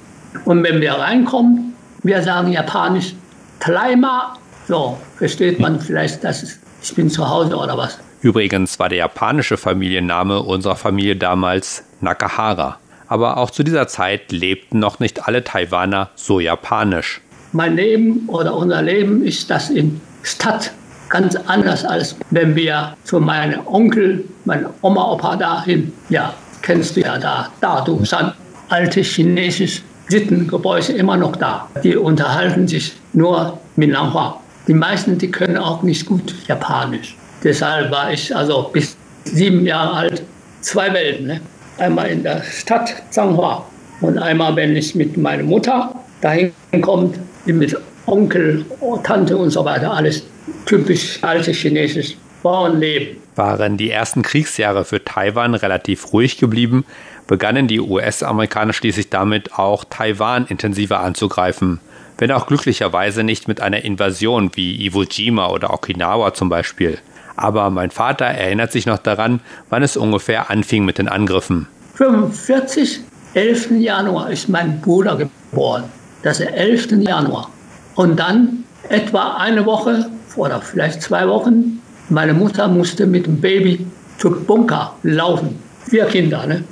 Und 0.45 0.63
wenn 0.63 0.81
wir 0.81 0.93
reinkommen, 0.93 1.73
wir 2.03 2.21
sagen 2.21 2.51
japanisch 2.51 3.13
Tlaima, 3.59 4.37
so 4.67 4.97
versteht 5.17 5.59
man 5.59 5.79
vielleicht, 5.79 6.23
dass 6.23 6.59
ich 6.81 6.93
bin 6.95 7.09
zu 7.09 7.27
Hause 7.27 7.55
oder 7.55 7.77
was. 7.77 7.97
Übrigens 8.21 8.79
war 8.79 8.89
der 8.89 8.99
japanische 8.99 9.57
Familienname 9.57 10.41
unserer 10.41 10.75
Familie 10.75 11.15
damals 11.15 11.83
Nakahara. 12.01 12.77
Aber 13.07 13.37
auch 13.37 13.51
zu 13.51 13.63
dieser 13.63 13.87
Zeit 13.87 14.31
lebten 14.31 14.79
noch 14.79 14.99
nicht 14.99 15.27
alle 15.27 15.43
Taiwaner 15.43 16.09
so 16.15 16.39
japanisch. 16.39 17.21
Mein 17.51 17.75
Leben 17.75 18.23
oder 18.27 18.55
unser 18.55 18.81
Leben 18.81 19.23
ist 19.23 19.49
das 19.49 19.69
in 19.69 20.01
Stadt 20.23 20.71
ganz 21.09 21.35
anders 21.35 21.85
als 21.85 22.15
wenn 22.31 22.55
wir 22.55 22.95
zu 23.03 23.19
meinem 23.19 23.65
Onkel, 23.65 24.23
meinem 24.45 24.69
Oma, 24.81 25.11
Opa 25.11 25.35
dahin, 25.35 25.91
ja, 26.09 26.33
kennst 26.61 26.95
du 26.95 27.01
ja 27.01 27.17
da, 27.17 27.49
da 27.61 27.81
du 27.81 28.03
San, 28.05 28.33
alte 28.69 29.01
chinesische 29.01 29.81
Sittengebäude 30.07 30.93
immer 30.93 31.17
noch 31.17 31.35
da. 31.35 31.67
Die 31.83 31.95
unterhalten 31.95 32.67
sich 32.67 32.93
nur 33.13 33.59
mit 33.75 33.91
Langhua. 33.91 34.39
Die 34.67 34.73
meisten, 34.73 35.17
die 35.17 35.29
können 35.31 35.57
auch 35.57 35.83
nicht 35.83 36.05
gut 36.05 36.35
Japanisch. 36.47 37.15
Deshalb 37.43 37.91
war 37.91 38.11
ich 38.11 38.35
also 38.35 38.69
bis 38.73 38.97
sieben 39.23 39.65
Jahre 39.65 39.93
alt 39.95 40.23
zwei 40.61 40.91
Welten. 40.93 41.27
Ne? 41.27 41.41
Einmal 41.77 42.07
in 42.09 42.23
der 42.23 42.41
Stadt 42.43 42.93
Zhanghua 43.11 43.65
und 44.01 44.17
einmal, 44.17 44.55
wenn 44.55 44.75
ich 44.75 44.95
mit 44.95 45.17
meiner 45.17 45.43
Mutter 45.43 45.93
dahin 46.21 46.51
kommt, 46.81 47.19
mit 47.45 47.77
Onkel, 48.07 48.65
Tante 49.03 49.37
und 49.37 49.49
so 49.51 49.65
weiter, 49.65 49.93
alles 49.93 50.23
typisch 50.65 51.19
altes 51.23 51.57
chinesisches 51.57 52.15
Bauernleben. 52.43 53.17
Waren 53.35 53.77
die 53.77 53.89
ersten 53.89 54.21
Kriegsjahre 54.21 54.85
für 54.85 55.03
Taiwan 55.03 55.55
relativ 55.55 56.13
ruhig 56.13 56.37
geblieben, 56.37 56.85
begannen 57.27 57.67
die 57.67 57.79
US-Amerikaner 57.79 58.73
schließlich 58.73 59.09
damit 59.09 59.53
auch 59.53 59.83
Taiwan 59.89 60.45
intensiver 60.47 60.99
anzugreifen, 60.99 61.79
wenn 62.17 62.31
auch 62.31 62.45
glücklicherweise 62.45 63.23
nicht 63.23 63.47
mit 63.47 63.61
einer 63.61 63.83
Invasion 63.83 64.51
wie 64.53 64.85
Iwo 64.85 65.03
Jima 65.03 65.47
oder 65.49 65.73
Okinawa 65.73 66.33
zum 66.33 66.49
Beispiel. 66.49 66.99
Aber 67.35 67.69
mein 67.69 67.91
Vater 67.91 68.25
erinnert 68.25 68.71
sich 68.71 68.85
noch 68.85 68.99
daran, 68.99 69.41
wann 69.69 69.83
es 69.83 69.97
ungefähr 69.97 70.49
anfing 70.49 70.85
mit 70.85 70.99
den 70.99 71.09
Angriffen. 71.09 71.67
45, 71.95 73.01
11. 73.33 73.71
Januar 73.71 74.29
ist 74.29 74.47
mein 74.47 74.79
Bruder 74.81 75.17
geboren. 75.17 75.85
Das 76.23 76.39
ist 76.39 76.47
der 76.47 76.55
11. 76.55 76.91
Januar. 77.01 77.49
Und 77.95 78.19
dann 78.19 78.63
etwa 78.89 79.35
eine 79.37 79.65
Woche 79.65 80.09
oder 80.35 80.61
vielleicht 80.61 81.01
zwei 81.01 81.27
Wochen, 81.27 81.81
meine 82.09 82.33
Mutter 82.33 82.67
musste 82.67 83.05
mit 83.05 83.25
dem 83.25 83.41
Baby 83.41 83.85
zum 84.17 84.45
Bunker 84.45 84.93
laufen. 85.03 85.59
Vier 85.89 86.05
Kinder. 86.05 86.45
Ne? 86.45 86.63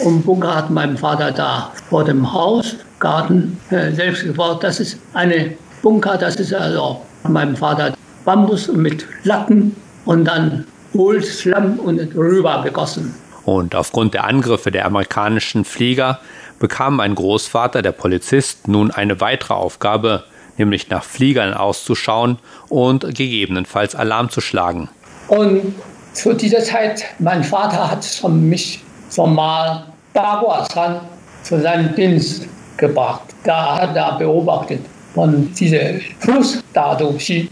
Und 0.00 0.22
Bunker 0.24 0.54
hat 0.54 0.70
mein 0.70 0.96
Vater 0.96 1.30
da 1.30 1.72
vor 1.88 2.04
dem 2.04 2.32
Haus, 2.32 2.76
Garten, 3.00 3.58
äh, 3.70 3.90
selbst 3.92 4.24
gebaut. 4.24 4.62
Das 4.62 4.80
ist 4.80 4.98
eine 5.14 5.52
Bunker, 5.82 6.16
das 6.16 6.36
ist 6.36 6.54
also 6.54 7.00
meinem 7.28 7.56
Vater 7.56 7.94
Bambus 8.24 8.68
mit 8.68 9.06
Latten 9.24 9.74
und 10.04 10.24
dann 10.24 10.64
Holz, 10.94 11.40
Schlamm 11.40 11.78
und 11.78 11.98
rüber 12.14 12.62
gegossen. 12.62 13.14
Und 13.44 13.74
aufgrund 13.74 14.14
der 14.14 14.24
Angriffe 14.24 14.70
der 14.70 14.86
amerikanischen 14.86 15.64
Flieger 15.64 16.20
bekam 16.60 16.96
mein 16.96 17.14
Großvater, 17.14 17.82
der 17.82 17.92
Polizist, 17.92 18.68
nun 18.68 18.90
eine 18.92 19.20
weitere 19.20 19.54
Aufgabe, 19.54 20.24
nämlich 20.62 20.88
nach 20.90 21.04
Fliegern 21.04 21.54
auszuschauen 21.54 22.38
und 22.68 23.02
gegebenenfalls 23.14 23.94
Alarm 23.94 24.30
zu 24.30 24.40
schlagen. 24.40 24.88
Und 25.28 25.74
zu 26.12 26.32
dieser 26.34 26.60
Zeit, 26.60 27.04
mein 27.18 27.42
Vater 27.42 27.90
hat 27.90 28.04
schon 28.04 28.48
mich 28.48 28.82
schon 29.10 29.34
mal 29.34 29.84
Daguasan 30.14 31.00
zu 31.42 31.60
seinem 31.60 31.94
Dienst 31.94 32.46
gebracht. 32.76 33.22
Da 33.44 33.80
hat 33.80 33.96
er 33.96 34.18
beobachtet 34.18 34.80
von 35.14 35.52
diesem 35.54 36.00
Fluss 36.20 36.62
Dadoshi. 36.72 37.48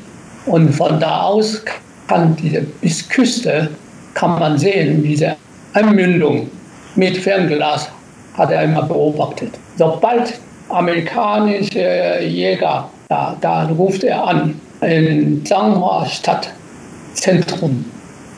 Und 0.47 0.73
von 0.75 0.99
da 1.01 1.23
aus 1.23 1.63
kann 2.07 2.37
diese 2.37 2.63
bis 2.81 3.09
Küste 3.09 3.69
kann 4.15 4.39
man 4.39 4.59
sehen, 4.59 5.03
wie 5.03 5.17
der 5.17 5.37
Einmündung 5.75 6.51
mit 6.97 7.17
Fernglas 7.17 7.91
hat 8.37 8.51
er 8.51 8.65
immer 8.65 8.83
beobachtet. 8.83 9.53
Sobald 9.77 10.39
amerikanische 10.69 12.21
Jäger, 12.23 12.89
da, 13.11 13.37
da 13.41 13.65
ruft 13.65 14.05
er 14.05 14.25
an, 14.25 14.59
in 14.81 15.45
Changhua 15.45 16.07
Stadtzentrum 16.07 17.85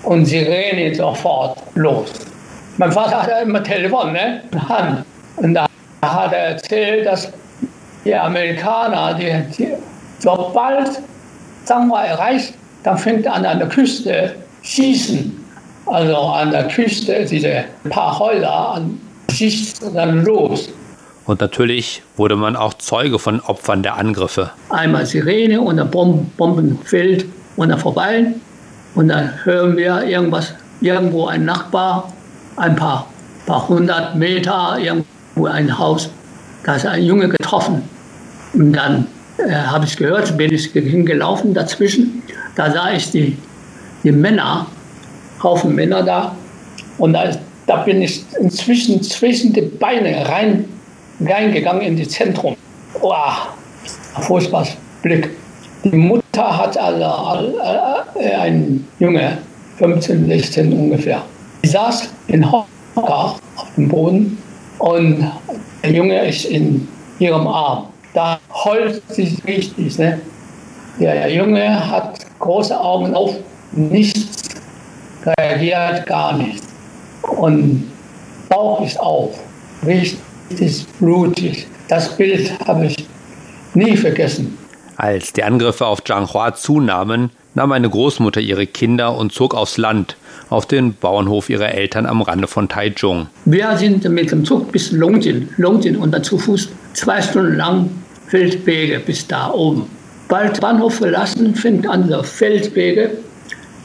und 0.03 0.25
Sirene 0.25 0.95
sofort 0.95 1.59
los. 1.75 2.09
Mein 2.79 2.91
Vater 2.91 3.23
hatte 3.23 3.43
immer 3.43 3.63
Telefon 3.63 4.13
ne, 4.13 4.43
Hand 4.69 5.05
und 5.37 5.55
da 5.55 5.67
hat 6.03 6.33
er 6.33 6.55
erzählt, 6.55 7.07
dass 7.07 7.31
die 8.05 8.15
Amerikaner, 8.15 9.15
die, 9.15 9.31
die, 9.57 9.69
sobald 10.19 11.03
Changhua 11.69 12.05
erreicht, 12.05 12.55
dann 12.83 12.97
fängt 12.97 13.27
an 13.27 13.45
an 13.45 13.59
der 13.59 13.69
Küste 13.69 14.35
schießen. 14.63 15.39
Also 15.85 16.17
an 16.17 16.51
der 16.51 16.67
Küste 16.69 17.27
diese 17.27 17.65
paar 17.91 18.19
Häuser 18.19 18.75
an 18.75 18.99
schießt 19.31 19.95
dann 19.95 20.25
los. 20.25 20.71
Und 21.25 21.41
natürlich 21.41 22.03
wurde 22.17 22.37
man 22.37 22.57
auch 22.57 22.75
Zeuge 22.75 23.19
von 23.19 23.41
Opfern 23.41 23.83
der 23.83 23.97
Angriffe. 23.97 24.51
Einmal 24.71 25.07
Sirene 25.07 25.61
und 25.61 25.79
ein 25.79 25.91
Bombenfeld 25.91 27.27
und 27.57 27.69
dann 27.69 27.79
vorbei. 27.79 28.27
Und 28.95 29.09
dann 29.09 29.31
hören 29.45 29.77
wir 29.77 30.03
irgendwas, 30.03 30.55
irgendwo 30.81 31.27
ein 31.27 31.45
Nachbar, 31.45 32.13
ein 32.57 32.75
paar, 32.75 33.07
paar 33.47 33.69
hundert 33.69 34.17
Meter, 34.17 34.79
irgendwo 34.79 35.47
ein 35.47 35.79
Haus. 35.79 36.11
Da 36.65 36.75
ist 36.75 36.87
ein 36.87 37.05
Junge 37.05 37.29
getroffen. 37.29 37.83
Und 38.55 38.73
dann 38.73 39.07
äh, 39.39 39.53
habe 39.53 39.85
ich 39.85 39.97
gehört, 39.97 40.37
bin 40.37 40.53
ich 40.53 40.67
hingelaufen 40.73 41.55
dazwischen. 41.55 42.23
Da 42.57 42.71
sah 42.71 42.93
ich 42.93 43.11
die, 43.11 43.39
die 44.03 44.13
Männer, 44.13 44.67
Haufen 45.43 45.75
Männer 45.75 46.03
da. 46.03 46.37
Und 46.99 47.13
da, 47.15 47.31
da 47.67 47.77
bin 47.79 48.03
ich 48.03 48.25
inzwischen 48.41 49.03
zwischen 49.03 49.53
die 49.53 49.63
Beine 49.63 50.29
rein 50.29 50.65
reingegangen 51.21 51.83
in 51.83 51.97
das 51.99 52.09
Zentrum. 52.09 52.57
Wow, 53.01 53.49
furchtbares 54.21 54.77
Blick. 55.03 55.31
Die 55.85 55.97
Mutter 55.97 56.57
hat 56.59 56.77
also 56.79 57.59
äh, 58.19 58.35
ein 58.35 58.87
Junge, 58.99 59.39
15, 59.79 60.27
16 60.27 60.73
ungefähr. 60.73 61.23
Sie 61.63 61.71
saß 61.71 62.09
in 62.29 62.51
Hocker 62.51 63.37
auf 63.57 63.75
dem 63.77 63.89
Boden 63.89 64.39
und 64.79 65.31
der 65.83 65.93
Junge 65.93 66.25
ist 66.27 66.45
in 66.45 66.87
ihrem 67.19 67.47
Arm. 67.47 67.87
Da 68.15 68.39
heult 68.65 69.03
sie 69.09 69.37
richtig. 69.47 69.99
Ne? 69.99 70.21
Der 71.01 71.33
Junge 71.33 71.91
hat 71.91 72.19
große 72.39 72.79
Augen 72.79 73.15
auf, 73.15 73.35
nichts 73.73 74.49
reagiert, 75.39 76.07
gar 76.07 76.37
nichts. 76.37 76.67
Und 77.39 77.91
Bauch 78.49 78.85
ist 78.85 79.01
auf, 79.01 79.39
richtig 79.87 80.19
ist 80.61 80.99
blutig. 80.99 81.67
Das 81.89 82.17
Bild 82.17 82.53
habe 82.67 82.87
ich 82.87 83.07
nie 83.75 83.97
vergessen. 83.97 84.59
Als 84.97 85.33
die 85.33 85.43
Angriffe 85.43 85.87
auf 85.87 86.05
Zhanghua 86.05 86.55
zunahmen, 86.55 87.31
nahm 87.55 87.71
meine 87.71 87.89
Großmutter 87.89 88.41
ihre 88.41 88.67
Kinder 88.67 89.17
und 89.17 89.33
zog 89.33 89.55
aufs 89.55 89.79
Land, 89.79 90.17
auf 90.51 90.67
den 90.67 90.95
Bauernhof 90.95 91.51
ihrer 91.51 91.73
Eltern 91.73 92.07
am 92.07 92.23
Rande 92.23 92.47
von 92.47 92.69
Taichung. 92.69 93.29
Wir 93.45 93.77
sind 93.77 94.09
mit 94.09 94.31
dem 94.31 94.45
Zug 94.45 94.71
bis 94.71 94.93
Longjin, 94.93 95.49
Longjin 95.57 95.97
und 95.97 96.13
dann 96.13 96.23
zu 96.23 96.39
Fuß 96.39 96.69
zwei 96.93 97.21
Stunden 97.23 97.57
lang 97.57 97.91
Feldwege 98.29 99.01
bis 99.01 99.27
da 99.27 99.51
oben. 99.51 99.87
Bald 100.29 100.61
Bahnhof 100.61 100.95
verlassen, 100.95 101.55
fängt 101.55 101.87
an 101.87 102.09
der 102.09 102.25
Feldwege. 102.25 103.11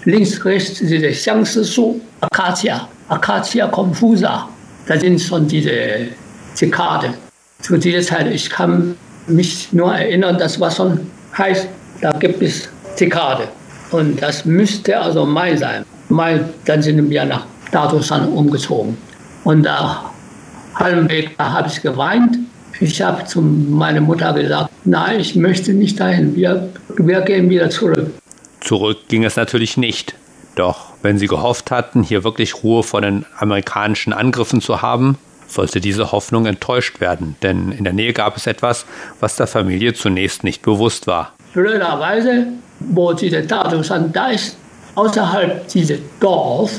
Links, 0.06 0.46
rechts 0.46 0.80
diese 0.80 1.10
Xiangsi-Su, 1.10 2.00
Acacia, 2.22 2.88
Acacia 3.10 3.68
confusa. 3.68 4.48
Da 4.88 4.98
sind 4.98 5.20
schon 5.20 5.48
diese 5.48 6.08
Zikade. 6.58 7.14
Zu 7.62 7.78
dieser 7.78 8.02
Zeit, 8.02 8.28
ich 8.34 8.50
kann 8.50 8.96
mich 9.28 9.72
nur 9.74 9.94
erinnern, 9.94 10.40
das 10.40 10.60
war 10.60 10.72
schon 10.72 11.00
heiß, 11.38 11.68
da 12.02 12.12
gibt 12.14 12.42
es 12.42 12.68
Zikade. 12.96 13.48
Und 13.92 14.20
das 14.20 14.44
müsste 14.44 15.00
also 15.00 15.24
Mai 15.24 15.56
sein. 15.56 15.86
Mai, 16.10 16.44
dann 16.66 16.82
sind 16.82 17.10
wir 17.12 17.26
nach 17.26 17.46
Datosan 17.72 18.30
umgezogen. 18.30 18.98
Und 19.44 19.64
da 19.64 20.12
halbweg 20.74 21.38
habe 21.38 21.68
ich 21.68 21.80
geweint. 21.84 22.40
Ich 22.80 23.02
habe 23.04 23.24
zu 23.26 23.40
meiner 23.42 24.02
Mutter 24.02 24.34
gesagt, 24.34 24.72
nein, 24.84 25.20
ich 25.20 25.36
möchte 25.36 25.74
nicht 25.74 26.00
dahin, 26.00 26.36
wir, 26.36 26.70
wir 26.98 27.22
gehen 27.22 27.52
wieder 27.52 27.70
zurück. 27.70 28.10
Zurück 28.62 29.08
ging 29.08 29.24
es 29.24 29.36
natürlich 29.36 29.78
nicht. 29.78 30.16
Doch 30.56 30.88
wenn 31.04 31.20
sie 31.20 31.28
gehofft 31.28 31.70
hatten, 31.70 32.02
hier 32.02 32.24
wirklich 32.24 32.64
Ruhe 32.64 32.82
vor 32.82 33.02
den 33.02 33.26
amerikanischen 33.38 34.12
Angriffen 34.12 34.60
zu 34.60 34.82
haben, 34.82 35.20
sollte 35.48 35.82
diese 35.82 36.12
Hoffnung 36.12 36.46
enttäuscht 36.46 37.00
werden, 37.00 37.36
denn 37.42 37.72
in 37.72 37.84
der 37.84 37.94
Nähe 37.94 38.14
gab 38.14 38.38
es 38.38 38.48
etwas, 38.48 38.86
was 39.20 39.36
der 39.36 39.48
Familie 39.48 39.94
zunächst 39.94 40.44
nicht 40.44 40.62
bewusst 40.62 41.08
war. 41.08 41.34
Blöderweise, 41.54 42.48
wo 42.80 43.14
diese 43.14 43.42
Dadosan 43.42 44.12
da 44.12 44.28
ist, 44.30 44.58
außerhalb 44.96 45.68
dieses 45.68 46.00
Dorf, 46.20 46.72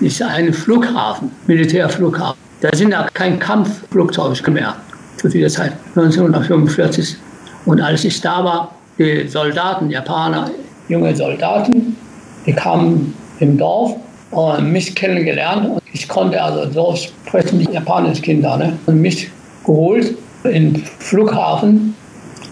ist 0.00 0.22
ein 0.22 0.52
Flughafen, 0.52 1.30
Militärflughafen. 1.46 2.40
Da 2.60 2.70
sind 2.74 2.92
ja 2.92 3.06
kein 3.12 3.38
Kampfflugzeuge 3.38 4.50
mehr 4.50 4.76
zu 5.16 5.28
dieser 5.28 5.48
Zeit, 5.48 5.72
1945. 5.96 7.16
Und 7.66 7.80
als 7.80 8.04
ich 8.04 8.20
da 8.20 8.44
war, 8.44 8.74
die 8.98 9.26
Soldaten, 9.28 9.90
Japaner, 9.90 10.50
junge 10.88 11.14
Soldaten, 11.14 11.96
die 12.46 12.52
kamen 12.52 13.14
im 13.40 13.56
Dorf 13.58 13.96
und 14.32 14.72
mich 14.72 14.94
kennengelernt. 14.94 15.68
Und 15.68 15.82
ich 15.92 16.08
konnte 16.08 16.42
also 16.42 16.70
so 16.70 16.96
sprechen 16.96 17.60
wie 17.60 17.72
japanische 17.72 18.22
Kinder. 18.22 18.56
Ne? 18.56 18.78
Und 18.86 19.00
mich 19.00 19.30
geholt 19.64 20.16
in 20.44 20.76
Flughafen, 20.98 21.94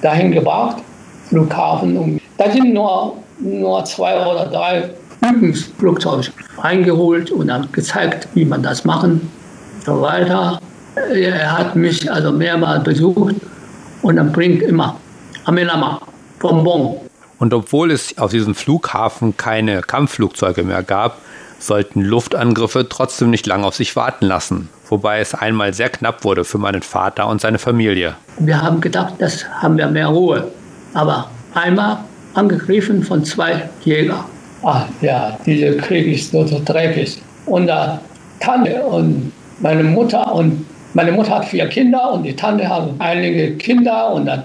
dahin 0.01 0.31
gebracht, 0.31 0.77
Flughafen. 1.29 1.97
Und 1.97 2.21
da 2.39 2.51
sind 2.51 2.73
nur, 2.73 3.17
nur 3.41 3.85
zwei 3.85 4.15
oder 4.25 4.47
drei 4.47 4.91
Übungsflugzeuge 5.29 6.29
reingeholt 6.59 7.31
und 7.33 7.49
dann 7.49 7.69
gezeigt, 7.73 8.29
wie 8.35 8.45
man 8.45 8.63
das 8.63 8.85
machen 8.85 9.29
so 9.85 10.01
weiter. 10.01 10.61
Er 11.13 11.59
hat 11.59 11.77
mich 11.77 12.11
also 12.11 12.33
mehrmals 12.33 12.85
besucht 12.85 13.37
und 14.03 14.17
dann 14.17 14.33
bringt 14.33 14.63
immer 14.63 14.97
Amelama, 15.45 16.01
Bonbon. 16.39 16.97
Und 17.39 17.55
obwohl 17.55 17.91
es 17.91 18.19
auf 18.19 18.31
diesem 18.33 18.55
Flughafen 18.55 19.37
keine 19.37 19.81
Kampfflugzeuge 19.81 20.63
mehr 20.63 20.83
gab, 20.83 21.19
sollten 21.61 22.01
Luftangriffe 22.01 22.89
trotzdem 22.89 23.31
nicht 23.31 23.47
lange 23.47 23.67
auf 23.67 23.77
sich 23.77 23.95
warten 23.95 24.27
lassen, 24.27 24.69
wobei 24.89 25.21
es 25.21 25.35
einmal 25.35 25.73
sehr 25.75 25.91
knapp 25.91 26.25
wurde 26.25 26.45
für 26.45 26.59
meinen 26.59 26.83
Vater 26.83 27.29
und 27.29 27.41
seine 27.41 27.59
Familie. 27.59 28.17
Wir 28.39 28.61
haben 28.61 28.81
gedacht, 28.81 29.15
das 29.19 29.45
haben 29.49 29.77
wir 29.77 29.87
mehr 29.87 30.09
Ruhe. 30.09 30.49
Aber 30.95 31.31
einmal 31.55 31.99
angegriffen 32.35 33.03
von 33.03 33.25
zwei 33.25 33.69
Jägern. 33.85 34.25
Ach 34.63 34.87
ja, 35.01 35.39
dieser 35.47 35.77
Krieg 35.77 36.07
ist 36.07 36.33
so, 36.33 36.47
so 36.47 36.61
dreckig. 36.65 37.23
Und 37.47 37.67
da 37.67 38.01
Tante 38.41 38.83
und 38.83 39.33
meine 39.61 39.85
Mutter 39.85 40.35
und 40.35 40.67
meine 40.95 41.13
Mutter 41.13 41.37
hat 41.37 41.45
vier 41.45 41.69
Kinder 41.69 42.13
und 42.13 42.25
die 42.25 42.35
Tante 42.35 42.69
hat 42.69 42.91
einige 42.99 43.57
Kinder 43.57 44.13
und 44.13 44.27
dann 44.27 44.43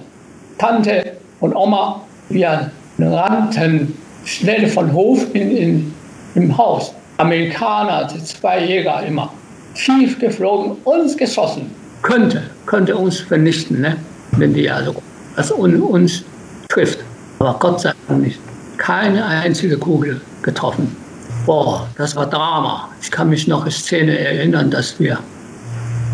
Tante 0.57 1.13
und 1.39 1.55
Oma. 1.55 2.01
Wir 2.29 2.71
rannten 2.99 3.97
schnell 4.25 4.67
von 4.67 4.91
Hof 4.93 5.25
in, 5.33 5.57
in, 5.57 5.93
im 6.35 6.57
Haus. 6.57 6.93
Amerikaner, 7.17 8.07
die 8.07 8.23
zwei 8.23 8.65
Jäger 8.65 9.03
immer, 9.03 9.31
schief 9.73 10.19
geflogen, 10.19 10.77
uns 10.83 11.15
geschossen. 11.15 11.71
Könnte, 12.01 12.43
könnte 12.65 12.95
uns 12.95 13.19
vernichten, 13.19 13.81
ne? 13.81 13.97
wenn 14.31 14.53
die 14.53 14.69
also 14.69 14.95
das 15.35 15.51
uns 15.51 16.23
trifft. 16.69 16.99
Aber 17.39 17.55
Gott 17.59 17.81
sei 17.81 17.93
Dank 18.07 18.21
nicht. 18.21 18.39
Keine 18.77 19.25
einzige 19.25 19.77
Kugel 19.77 20.19
getroffen. 20.41 20.95
Boah, 21.45 21.87
das 21.97 22.15
war 22.15 22.25
Drama. 22.25 22.89
Ich 23.01 23.11
kann 23.11 23.29
mich 23.29 23.47
noch 23.47 23.63
an 23.63 23.71
Szene 23.71 24.17
erinnern, 24.17 24.69
dass 24.69 24.99
wir, 24.99 25.19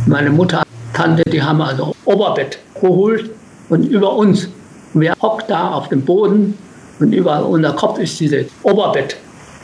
meine 0.05 0.29
Mutter, 0.29 0.63
Tante, 0.93 1.23
die 1.23 1.41
haben 1.41 1.61
also 1.61 1.95
Oberbett 2.05 2.59
geholt 2.79 3.29
und 3.69 3.85
über 3.85 4.15
uns. 4.15 4.47
wir 4.93 5.13
hocken 5.21 5.45
da 5.47 5.71
auf 5.71 5.89
dem 5.89 6.03
Boden 6.03 6.57
und 6.99 7.13
über 7.13 7.45
unser 7.45 7.73
Kopf 7.73 7.97
ist 7.97 8.19
dieses 8.19 8.47
Oberbett. 8.63 9.15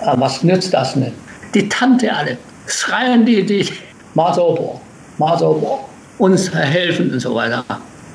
Aber 0.01 0.21
was 0.21 0.43
nützt 0.43 0.73
das 0.73 0.95
nicht? 0.95 1.13
Die 1.53 1.69
Tante 1.69 2.13
alle, 2.13 2.37
schreien 2.67 3.25
die, 3.25 3.45
die 3.45 3.67
Masobo, 4.13 4.81
Masobo, 5.17 5.87
uns 6.17 6.53
helfen 6.53 7.11
und 7.11 7.19
so 7.19 7.33
weiter. 7.35 7.63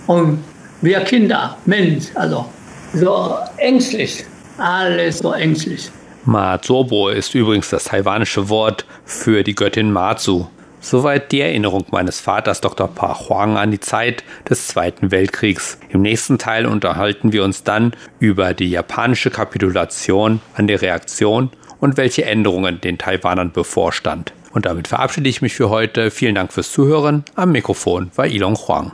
Und 0.06 0.42
wir 0.80 1.00
Kinder, 1.00 1.56
Mensch, 1.64 2.06
also 2.14 2.46
so 2.92 3.36
ängstlich, 3.56 4.24
alles 4.58 5.18
so 5.18 5.32
ängstlich. 5.32 5.90
Mazobo 6.24 7.08
ist 7.08 7.34
übrigens 7.34 7.70
das 7.70 7.84
taiwanische 7.84 8.48
Wort 8.48 8.84
für 9.04 9.42
die 9.42 9.54
Göttin 9.54 9.90
Mazu. 9.90 10.48
Soweit 10.80 11.30
die 11.30 11.40
Erinnerung 11.40 11.84
meines 11.92 12.20
Vaters 12.20 12.60
Dr. 12.60 12.88
Pa 12.88 13.16
Huang 13.28 13.56
an 13.56 13.70
die 13.70 13.78
Zeit 13.78 14.24
des 14.48 14.66
Zweiten 14.66 15.12
Weltkriegs. 15.12 15.78
Im 15.90 16.02
nächsten 16.02 16.38
Teil 16.38 16.66
unterhalten 16.66 17.32
wir 17.32 17.44
uns 17.44 17.62
dann 17.62 17.92
über 18.18 18.52
die 18.52 18.70
japanische 18.70 19.30
Kapitulation 19.30 20.40
an 20.54 20.66
die 20.66 20.74
Reaktion 20.74 21.50
und 21.82 21.96
welche 21.96 22.24
Änderungen 22.24 22.80
den 22.80 22.96
Taiwanern 22.96 23.50
bevorstand. 23.50 24.32
Und 24.52 24.66
damit 24.66 24.86
verabschiede 24.86 25.28
ich 25.28 25.42
mich 25.42 25.54
für 25.54 25.68
heute. 25.68 26.12
Vielen 26.12 26.36
Dank 26.36 26.52
fürs 26.52 26.70
Zuhören. 26.70 27.24
Am 27.34 27.50
Mikrofon 27.50 28.12
war 28.14 28.26
Ilon 28.26 28.54
Huang. 28.54 28.92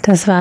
Das 0.00 0.26
war 0.26 0.30